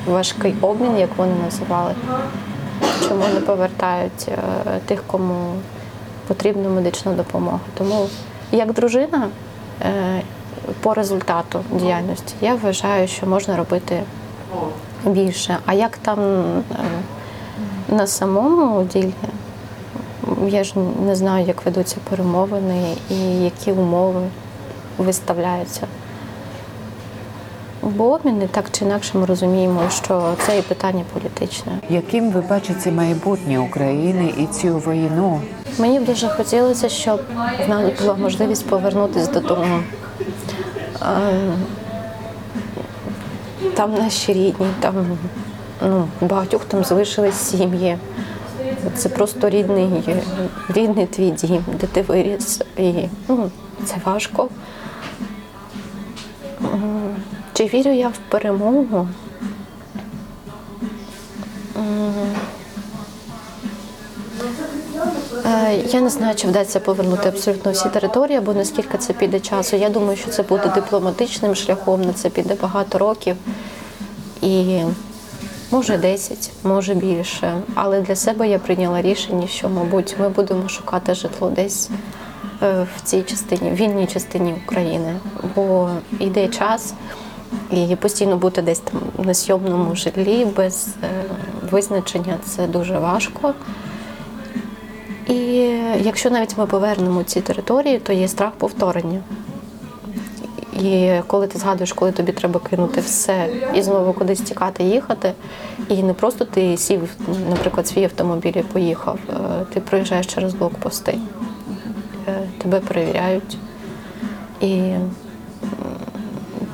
важкий 0.08 0.56
обмін, 0.62 0.98
як 0.98 1.10
вони 1.18 1.34
називали. 1.46 1.96
Чому 3.08 3.24
не 3.34 3.40
повертають 3.40 4.28
е, 4.28 4.38
тих, 4.86 5.04
кому 5.08 5.54
потрібна 6.28 6.70
медична 6.70 7.12
допомога. 7.12 7.60
Тому 7.78 8.08
як 8.52 8.74
дружина 8.74 9.28
е, 9.82 10.22
по 10.82 10.94
результату 10.94 11.60
діяльності 11.72 12.36
я 12.42 12.56
вважаю, 12.56 13.08
що 13.08 13.26
можна 13.26 13.58
робити 13.58 14.04
більше. 15.06 15.58
А 15.66 15.74
як 15.74 15.98
там 15.98 16.20
е, 16.20 16.64
на 17.90 18.08
самому 18.08 18.84
ділі? 18.84 19.14
Я 20.50 20.64
ж 20.64 20.74
не 21.06 21.16
знаю, 21.16 21.46
як 21.46 21.66
ведуться 21.66 21.98
перемовини 22.10 22.96
і 23.10 23.16
які 23.44 23.72
умови 23.72 24.22
виставляються. 24.98 25.88
Бо 27.82 28.14
обміни 28.14 28.48
так 28.52 28.66
чи 28.72 28.86
інакше 28.86 29.18
ми 29.18 29.26
розуміємо, 29.26 29.82
що 29.90 30.34
це 30.46 30.60
і 30.60 30.62
питання 30.62 31.04
політичне. 31.14 31.72
Яким 31.90 32.32
ви 32.32 32.42
бачите 32.42 32.92
майбутнє 32.92 33.60
України 33.60 34.34
і 34.38 34.46
цю 34.46 34.78
війну? 34.78 35.42
Мені 35.78 36.00
б 36.00 36.06
дуже 36.06 36.28
хотілося, 36.28 36.90
щоб 36.90 37.22
в 37.66 37.70
нас 37.70 38.02
була 38.02 38.16
можливість 38.16 38.68
повернутися 38.68 39.32
додому. 39.32 39.80
Там 43.74 43.94
наші 43.94 44.34
рідні, 44.34 44.68
там 44.80 45.18
ну, 45.82 46.08
багатьох 46.22 46.66
там 46.66 46.84
залишились 46.84 47.36
сім'ї. 47.36 47.98
Це 48.96 49.10
просто 49.10 49.50
рідний, 49.50 49.90
рідний 50.70 51.06
твій 51.06 51.32
дім, 51.32 51.66
де 51.82 51.88
ти 51.88 52.02
виріс. 52.02 52.62
І 52.78 52.94
ну, 53.28 53.52
це 53.86 53.96
важко. 54.06 54.50
Чи 57.54 57.66
вірю 57.66 57.92
я 57.92 58.08
в 58.08 58.18
перемогу? 58.30 59.08
Е, 65.46 65.84
Я 65.88 66.02
не 66.02 66.10
знаю, 66.10 66.36
чи 66.36 66.48
вдасться 66.48 66.80
повернути 66.80 67.30
абсолютно 67.30 67.72
всі 67.72 67.90
території, 67.90 68.38
або 68.38 68.54
наскільки 68.54 68.98
це 68.98 69.14
піде 69.14 69.40
часу. 69.40 69.76
Я 69.76 69.90
думаю, 69.90 70.18
що 70.18 70.30
це 70.30 70.44
буде 70.44 70.72
дипломатичним 70.76 71.56
шляхом, 71.56 72.02
на 72.02 72.14
це 72.14 72.30
піде 72.30 72.56
багато 72.62 72.98
років. 72.98 73.36
І 74.42 74.80
може 75.72 75.98
10, 75.98 76.52
може 76.64 76.94
більше. 76.94 77.62
Але 77.76 78.02
для 78.02 78.16
себе 78.16 78.48
я 78.48 78.60
прийняла 78.60 79.02
рішення, 79.02 79.48
що, 79.48 79.70
мабуть, 79.70 80.16
ми 80.20 80.30
будемо 80.30 80.70
шукати 80.70 81.14
житло 81.14 81.50
десь 81.50 81.90
е, 82.64 82.88
в 82.96 83.02
цій 83.02 83.22
частині, 83.22 83.70
в 83.70 83.76
вільній 83.76 84.08
частині 84.08 84.56
України. 84.66 85.16
Бо 85.56 85.90
йде 86.20 86.48
час, 86.48 86.94
і 87.72 87.96
постійно 87.96 88.38
бути 88.38 88.62
десь 88.62 88.80
там 88.80 89.02
на 89.26 89.34
сйомному 89.34 89.96
житлі 89.96 90.46
без 90.58 90.88
е, 91.04 91.08
визначення 91.72 92.38
це 92.46 92.68
дуже 92.68 93.00
важко. 93.00 93.54
І 95.28 95.36
якщо 96.02 96.30
навіть 96.30 96.58
ми 96.58 96.66
повернемо 96.66 97.24
ці 97.24 97.42
території, 97.42 98.00
то 98.00 98.14
є 98.14 98.28
страх 98.28 98.52
повторення. 98.52 99.22
І 100.76 101.12
коли 101.28 101.48
ти 101.48 101.60
згадуєш, 101.60 101.94
коли 101.94 102.12
тобі 102.12 102.32
треба 102.32 102.60
кинути 102.60 103.02
все 103.02 103.50
і 103.74 103.82
знову 103.82 104.14
кудись 104.14 104.42
тікати, 104.42 104.84
їхати, 104.84 105.34
і 105.90 106.04
не 106.04 106.14
просто 106.14 106.46
ти 106.46 106.78
сів, 106.78 107.10
наприклад, 107.50 107.88
свій 107.88 108.04
автомобіль 108.04 108.54
і 108.56 108.62
поїхав, 108.62 109.20
е, 109.30 109.34
ти 109.74 109.80
проїжджаєш 109.80 110.26
через 110.26 110.54
блокпости, 110.54 111.18
Е, 112.28 112.40
тебе 112.58 112.80
перевіряють, 112.80 113.58
і 114.62 114.94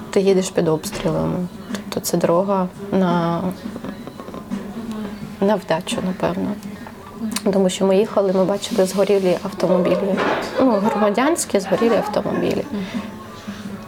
ти 0.10 0.22
їдеш 0.22 0.50
під 0.50 0.68
обстрілами. 0.68 1.48
Тобто 1.74 2.00
це 2.00 2.18
дорога 2.18 2.68
на, 2.92 3.42
на 5.42 5.56
вдачу, 5.56 5.98
напевно. 6.06 6.52
Тому 7.54 7.70
що 7.70 7.86
ми 7.86 7.98
їхали, 7.98 8.34
ми 8.34 8.46
бачили 8.46 8.86
згорілі 8.86 9.38
автомобілі. 9.44 10.16
Ну, 10.60 10.72
громадянські 10.72 11.60
згорілі 11.60 11.96
автомобілі. 11.96 12.66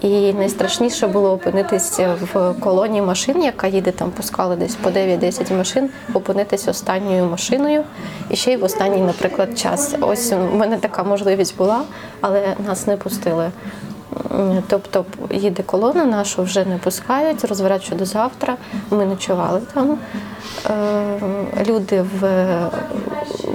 І 0.03 0.33
найстрашніше 0.33 1.07
було 1.07 1.31
опинитися 1.31 2.15
в 2.33 2.53
колоні 2.59 3.01
машин, 3.01 3.43
яка 3.43 3.67
їде 3.67 3.91
там, 3.91 4.11
пускали 4.11 4.55
десь 4.55 4.75
по 4.75 4.89
9-10 4.89 5.57
машин, 5.57 5.89
опинитися 6.13 6.71
останньою 6.71 7.25
машиною 7.25 7.83
і 8.29 8.35
ще 8.35 8.53
й 8.53 8.57
в 8.57 8.63
останній, 8.63 9.01
наприклад, 9.01 9.59
час. 9.59 9.95
Ось 10.01 10.33
у 10.33 10.57
мене 10.57 10.77
така 10.77 11.03
можливість 11.03 11.57
була, 11.57 11.81
але 12.21 12.55
нас 12.67 12.87
не 12.87 12.97
пустили. 12.97 13.51
Тобто 14.67 15.05
їде 15.31 15.63
колона, 15.63 16.05
нашу 16.05 16.43
вже 16.43 16.65
не 16.65 16.77
пускають, 16.77 17.45
розворачують 17.45 17.99
до 17.99 18.05
завтра. 18.05 18.57
Ми 18.89 19.05
ночували 19.05 19.61
там. 19.73 19.97
Е, 20.69 20.73
Люди 21.67 22.01
в, 22.01 22.49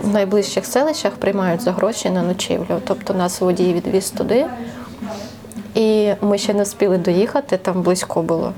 в 0.02 0.08
найближчих 0.12 0.66
селищах 0.66 1.12
приймають 1.12 1.62
за 1.62 1.72
гроші 1.72 2.10
на 2.10 2.22
ночівлю. 2.22 2.80
Тобто 2.86 3.14
нас 3.14 3.40
водій 3.40 3.72
відвіз 3.72 4.10
туди. 4.10 4.46
І 5.78 6.14
ми 6.20 6.38
ще 6.38 6.54
не 6.54 6.62
встигли 6.62 6.98
доїхати, 6.98 7.56
там 7.56 7.82
близько 7.82 8.22
було. 8.22 8.52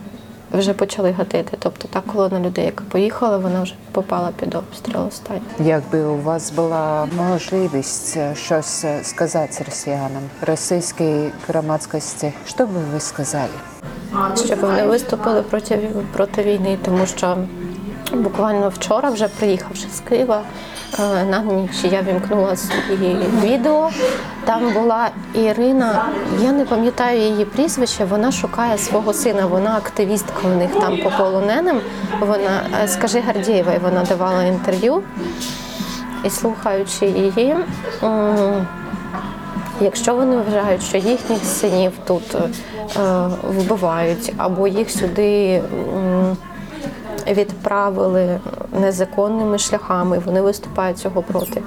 Вже 0.52 0.72
почали 0.72 1.11
гатити. 1.11 1.56
Тобто 1.59 1.88
та 1.88 2.00
колона 2.00 2.40
людей, 2.40 2.64
яка 2.64 2.85
поїхала, 2.85 3.38
вона 3.38 3.62
вже 3.62 3.74
попала 3.92 4.30
під 4.40 4.54
обстріл 4.54 5.06
останній. 5.09 5.40
Якби 5.59 6.02
у 6.02 6.16
вас 6.16 6.50
була 6.50 7.09
можливість 7.16 8.18
щось 8.35 8.85
сказати 9.02 9.64
росіянам, 9.66 10.22
російській 10.46 11.30
громадськості, 11.48 12.33
що 12.46 12.66
би 12.66 12.80
ви 12.92 13.00
сказали? 13.00 13.54
щоб 14.46 14.61
вони 14.61 14.87
виступили 14.87 15.42
проти, 15.42 15.88
проти 16.12 16.42
війни, 16.42 16.78
тому 16.85 17.06
що 17.06 17.38
буквально 18.12 18.68
вчора, 18.68 19.11
вже 19.11 19.28
приїхавши 19.28 19.87
з 19.94 20.00
Києва, 20.00 20.42
на 20.98 21.42
ніч 21.42 21.85
я 21.85 22.03
вімкнула 22.03 22.57
свої 22.57 23.18
відео. 23.42 23.90
Там 24.44 24.72
була 24.72 25.11
Ірина, 25.35 26.05
я 26.42 26.53
не 26.53 26.64
пам'ятаю 26.64 27.20
її 27.20 27.44
прізвище, 27.44 28.05
вона 28.05 28.33
шукає 28.33 28.79
свого 28.79 29.12
сина, 29.12 29.46
вона 29.46 29.76
активістка 29.76 30.40
у 30.44 30.48
них 30.48 30.70
там 30.81 30.98
по 30.98 31.11
полоненим. 31.11 31.81
Вона 32.20 32.62
е, 32.85 32.88
скажи 32.88 33.20
Гардієва, 33.20 33.72
вона 33.83 34.05
давала 34.05 34.44
інтерв'ю. 34.44 35.03
І 36.24 36.31
слухаючи 36.31 37.07
її, 37.07 37.57
Якщо 39.83 40.14
вони 40.14 40.37
вважають, 40.37 40.83
що 40.83 40.96
їхніх 40.96 41.44
синів 41.44 41.92
тут 42.07 42.35
е, 42.35 42.38
вбивають, 43.42 44.33
або 44.37 44.68
їх 44.68 44.90
сюди 44.90 45.62
відправили 47.35 48.40
незаконними 48.81 49.59
шляхами, 49.59 50.19
вони 50.19 50.40
виступають 50.40 50.99
цього 50.99 51.23
проти. 51.23 51.62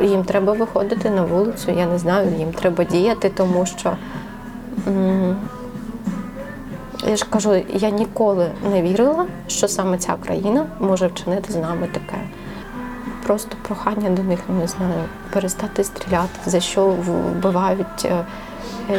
Їм 0.00 0.24
треба 0.24 0.52
виходити 0.52 1.10
на 1.10 1.24
вулицю, 1.24 1.70
я 1.70 1.86
не 1.86 1.98
знаю, 1.98 2.32
їм 2.38 2.52
треба 2.52 2.84
діяти, 2.84 3.32
тому 3.36 3.66
що 3.66 3.96
я 7.06 7.16
ж 7.16 7.26
кажу, 7.30 7.62
я 7.74 7.90
ніколи 7.90 8.50
не 8.70 8.82
вірила, 8.82 9.26
що 9.46 9.68
саме 9.68 9.98
ця 9.98 10.14
країна 10.14 10.66
може 10.80 11.06
вчинити 11.06 11.52
з 11.52 11.56
нами 11.56 11.88
таке. 11.92 12.20
Просто 13.26 13.56
прохання 13.62 14.10
до 14.10 14.22
них, 14.22 14.38
не 14.60 14.66
знаю, 14.66 15.04
перестати 15.32 15.84
стріляти, 15.84 16.38
за 16.46 16.60
що 16.60 16.86
вбивають 16.86 18.04
е, 18.04 18.24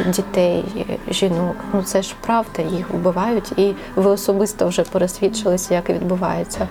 дітей, 0.06 0.64
е, 0.76 1.12
жінок. 1.12 1.56
Ну 1.72 1.82
це 1.82 2.02
ж 2.02 2.14
правда, 2.20 2.62
їх 2.62 2.90
вбивають, 2.90 3.52
і 3.58 3.74
ви 3.96 4.10
особисто 4.10 4.68
вже 4.68 4.82
пересвідчилися, 4.82 5.74
як 5.74 5.90
відбувається. 5.90 6.68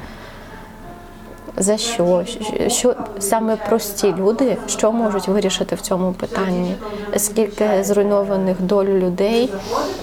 За 1.57 1.77
що? 1.77 2.23
Що 2.67 2.95
саме 3.19 3.55
прості 3.55 4.13
люди, 4.17 4.57
що 4.67 4.91
можуть 4.91 5.27
вирішити 5.27 5.75
в 5.75 5.81
цьому 5.81 6.13
питанні? 6.13 6.75
Скільки 7.17 7.83
зруйнованих 7.83 8.61
доль 8.61 8.85
людей 8.85 9.53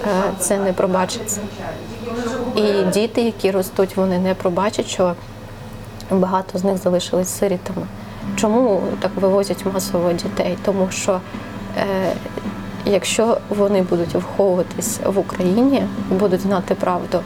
е, 0.03 0.07
це 0.39 0.59
не 0.59 0.73
пробачиться. 0.73 1.41
І 2.57 2.83
діти, 2.93 3.23
які 3.23 3.51
ростуть, 3.51 3.97
вони 3.97 4.19
не 4.19 4.35
пробачать, 4.35 4.87
що 4.87 5.15
багато 6.11 6.59
з 6.59 6.65
них 6.65 6.77
залишились 6.77 7.29
сирітами. 7.29 7.87
Чому 8.37 8.83
так 9.01 9.11
вивозять 9.17 9.65
масово 9.75 10.13
дітей? 10.13 10.59
Тому 10.65 10.89
що 10.91 11.21
е, 11.79 12.13
якщо 12.85 13.39
вони 13.49 13.83
будуть 13.83 14.15
виховуватись 14.15 15.01
в 15.07 15.19
Україні, 15.19 15.83
будуть 16.11 16.41
знати 16.41 16.75
правду, 16.75 17.21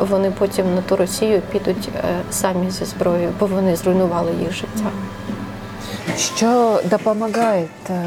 вони 0.00 0.30
потім 0.38 0.74
на 0.74 0.82
ту 0.82 0.96
Росію 0.96 1.42
підуть 1.52 1.88
е, 1.96 2.00
самі 2.30 2.70
зі 2.70 2.84
зброєю, 2.84 3.32
бо 3.40 3.46
вони 3.46 3.76
зруйнували 3.76 4.32
їх 4.40 4.52
життя. 4.52 4.90
Що 6.16 6.80
допомагає 6.84 7.68
е, 7.90 8.02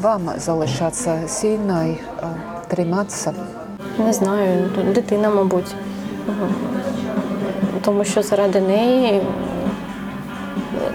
вам 0.00 0.30
залишатися 0.36 1.18
сильною, 1.28 1.96
е, 2.22 2.26
триматися? 2.68 3.32
Не 3.98 4.12
знаю, 4.12 4.70
дитина, 4.94 5.30
мабуть. 5.30 5.74
Тому 7.84 8.04
що 8.04 8.22
заради 8.22 8.60
неї 8.60 9.22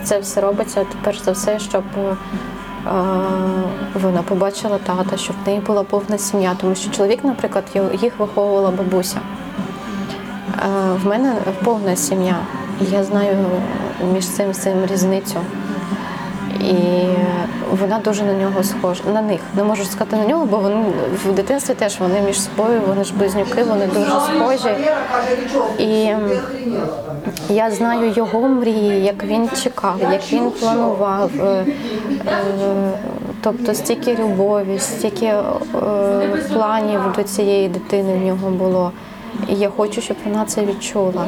це 0.03 0.19
все 0.19 0.41
робиться 0.41 0.85
перш 1.03 1.23
за 1.23 1.31
все, 1.31 1.59
щоб 1.59 1.83
вона 3.93 4.21
побачила 4.25 4.77
тата, 4.77 5.17
щоб 5.17 5.35
в 5.43 5.47
неї 5.47 5.59
була 5.59 5.83
повна 5.83 6.17
сім'я. 6.17 6.55
Тому 6.61 6.75
що 6.75 6.91
чоловік, 6.91 7.23
наприклад, 7.23 7.63
їх 8.01 8.19
виховувала 8.19 8.71
бабуся. 8.71 9.17
Е, 10.63 10.67
В 11.03 11.07
мене 11.07 11.35
повна 11.63 11.95
сім'я. 11.95 12.35
І 12.81 12.85
я 12.85 13.03
знаю 13.03 13.37
між 14.13 14.27
цим 14.27 14.53
цим 14.53 14.85
різницю. 14.85 15.39
І 16.61 17.07
вона 17.71 17.99
дуже 17.99 18.23
на 18.23 18.33
нього 18.33 18.63
схожа. 18.63 19.03
На 19.13 19.21
них 19.21 19.39
не 19.55 19.63
можу 19.63 19.83
сказати 19.83 20.15
на 20.15 20.25
нього, 20.25 20.45
бо 20.45 20.57
вони 20.57 20.85
в 21.25 21.31
дитинстві 21.31 21.73
теж 21.73 21.99
вони 21.99 22.21
між 22.21 22.41
собою, 22.41 22.81
вони 22.87 23.03
ж 23.03 23.13
близнюки, 23.13 23.63
вони 23.63 23.87
дуже 23.87 24.11
схожі. 24.11 24.75
І 25.79 26.15
я 27.49 27.71
знаю 27.71 28.11
його 28.15 28.41
мрії, 28.41 29.03
як 29.03 29.23
він 29.23 29.49
чекав, 29.63 29.95
як 30.11 30.33
він 30.33 30.51
планував. 30.51 31.31
Е, 31.39 31.65
е, 32.27 32.91
Тобто 33.43 33.73
стільки 33.73 34.15
любові, 34.15 34.79
стільки 34.79 35.25
е, 35.25 35.43
планів 36.53 36.99
до 37.15 37.23
цієї 37.23 37.69
дитини 37.69 38.13
в 38.13 38.25
нього 38.25 38.49
було. 38.49 38.91
І 39.51 39.55
я 39.55 39.69
хочу, 39.69 40.01
щоб 40.01 40.17
вона 40.25 40.45
це 40.45 40.65
відчула. 40.65 41.27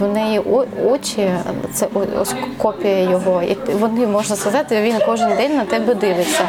В 0.00 0.08
неї 0.08 0.40
очі, 0.86 1.30
це 1.72 1.88
ось 2.20 2.34
копія 2.58 3.00
його. 3.10 3.42
І 3.42 3.56
вони 3.80 4.06
можна 4.06 4.36
сказати, 4.36 4.82
він 4.82 4.94
кожен 5.06 5.36
день 5.36 5.56
на 5.56 5.64
тебе 5.64 5.94
дивиться. 5.94 6.48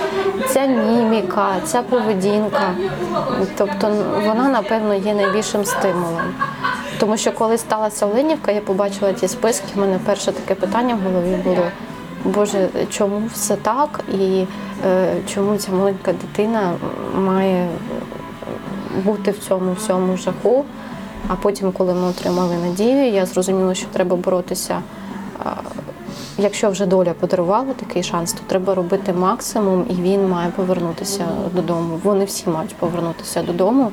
Ця 0.50 0.66
міміка, 0.66 1.56
ця 1.66 1.82
поведінка. 1.82 2.74
Тобто 3.58 3.96
вона, 4.26 4.50
напевно, 4.50 4.94
є 4.94 5.14
найбільшим 5.14 5.66
стимулом. 5.66 6.34
Тому 7.00 7.18
що 7.18 7.32
коли 7.32 7.58
сталася 7.58 8.06
Оленівка, 8.06 8.52
я 8.52 8.62
побачила 8.62 9.14
ті 9.14 9.28
списки. 9.28 9.66
У 9.76 9.80
мене 9.80 10.00
перше 10.06 10.32
таке 10.32 10.56
питання 10.56 10.96
в 10.96 11.14
голові 11.14 11.36
було. 11.44 11.66
Боже, 12.26 12.70
чому 12.90 13.22
все 13.34 13.56
так? 13.56 14.00
І 14.14 14.46
е, 14.86 15.16
чому 15.34 15.58
ця 15.58 15.72
маленька 15.72 16.14
дитина 16.14 16.74
має 17.16 17.68
бути 19.06 19.32
в 19.32 19.40
цьому 19.40 19.74
всьому 19.74 20.18
жаху. 20.18 20.66
А 21.28 21.36
потім, 21.36 21.72
коли 21.72 21.94
ми 21.94 22.08
отримали 22.08 22.56
надію, 22.58 23.12
я 23.12 23.26
зрозуміла, 23.26 23.74
що 23.76 23.88
треба 23.88 24.16
боротися. 24.16 24.82
Якщо 26.38 26.70
вже 26.70 26.86
доля 26.86 27.14
подарувала 27.14 27.74
такий 27.74 28.04
шанс, 28.04 28.34
то 28.34 28.40
треба 28.48 28.76
робити 28.76 29.14
максимум, 29.14 29.86
і 29.90 29.94
він 29.94 30.30
має 30.30 30.50
повернутися 30.50 31.26
додому. 31.56 32.00
Вони 32.04 32.26
всі 32.26 32.50
мають 32.50 32.76
повернутися 32.76 33.44
додому. 33.44 33.92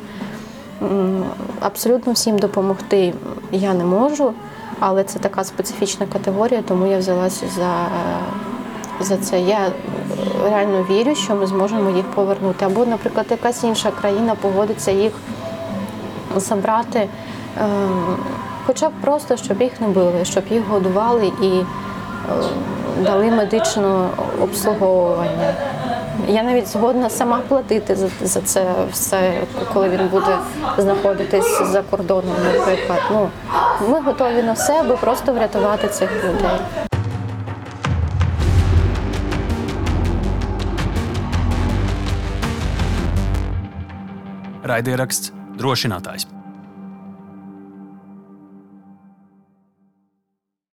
Абсолютно 1.61 2.13
всім 2.13 2.39
допомогти 2.39 3.15
я 3.53 3.75
не 3.75 3.85
можу, 3.85 4.33
але 4.79 5.05
це 5.05 5.19
така 5.19 5.45
специфічна 5.45 6.07
категорія, 6.07 6.63
тому 6.63 6.87
я 6.87 6.99
взялася 6.99 7.47
за, 7.57 7.87
за 9.01 9.17
це. 9.17 9.41
Я 9.41 9.73
реально 10.45 10.87
вірю, 10.91 11.15
що 11.15 11.35
ми 11.35 11.47
зможемо 11.47 11.91
їх 11.91 12.07
повернути. 12.07 12.65
Або, 12.65 12.87
наприклад, 12.87 13.27
якась 13.31 13.65
інша 13.65 13.91
країна 13.91 14.35
погодиться 14.35 14.91
їх 14.91 15.13
забрати, 16.37 17.09
ем, 17.61 18.17
хоча 18.67 18.89
б 18.89 18.93
просто, 19.01 19.37
щоб 19.37 19.63
їх 19.63 19.81
не 19.81 19.89
били, 19.89 20.25
щоб 20.25 20.45
їх 20.51 20.69
годували 20.69 21.33
і 21.43 21.49
е, 21.49 21.65
дали 23.05 23.31
медичне 23.31 24.09
обслуговування. 24.43 25.55
Я 26.29 26.43
навіть 26.43 26.69
згодна 26.69 27.11
сама 27.11 27.41
платити 27.49 27.97
за, 28.23 28.41
це 28.41 28.65
все, 28.93 29.33
коли 29.73 29.89
він 29.89 30.09
буде 30.09 30.39
знаходитись 30.79 31.63
за 31.63 31.83
кордоном, 31.83 32.35
наприклад. 32.55 33.01
Ну, 33.13 33.29
ми 33.89 34.01
готові 34.01 34.43
на 34.43 34.53
все, 34.53 34.81
аби 34.81 34.97
просто 34.97 35.33
врятувати 35.33 35.89
цих 35.89 36.11
людей. 36.25 36.90
Raidieraksts 44.71 45.35
drošinātājs. 45.59 46.29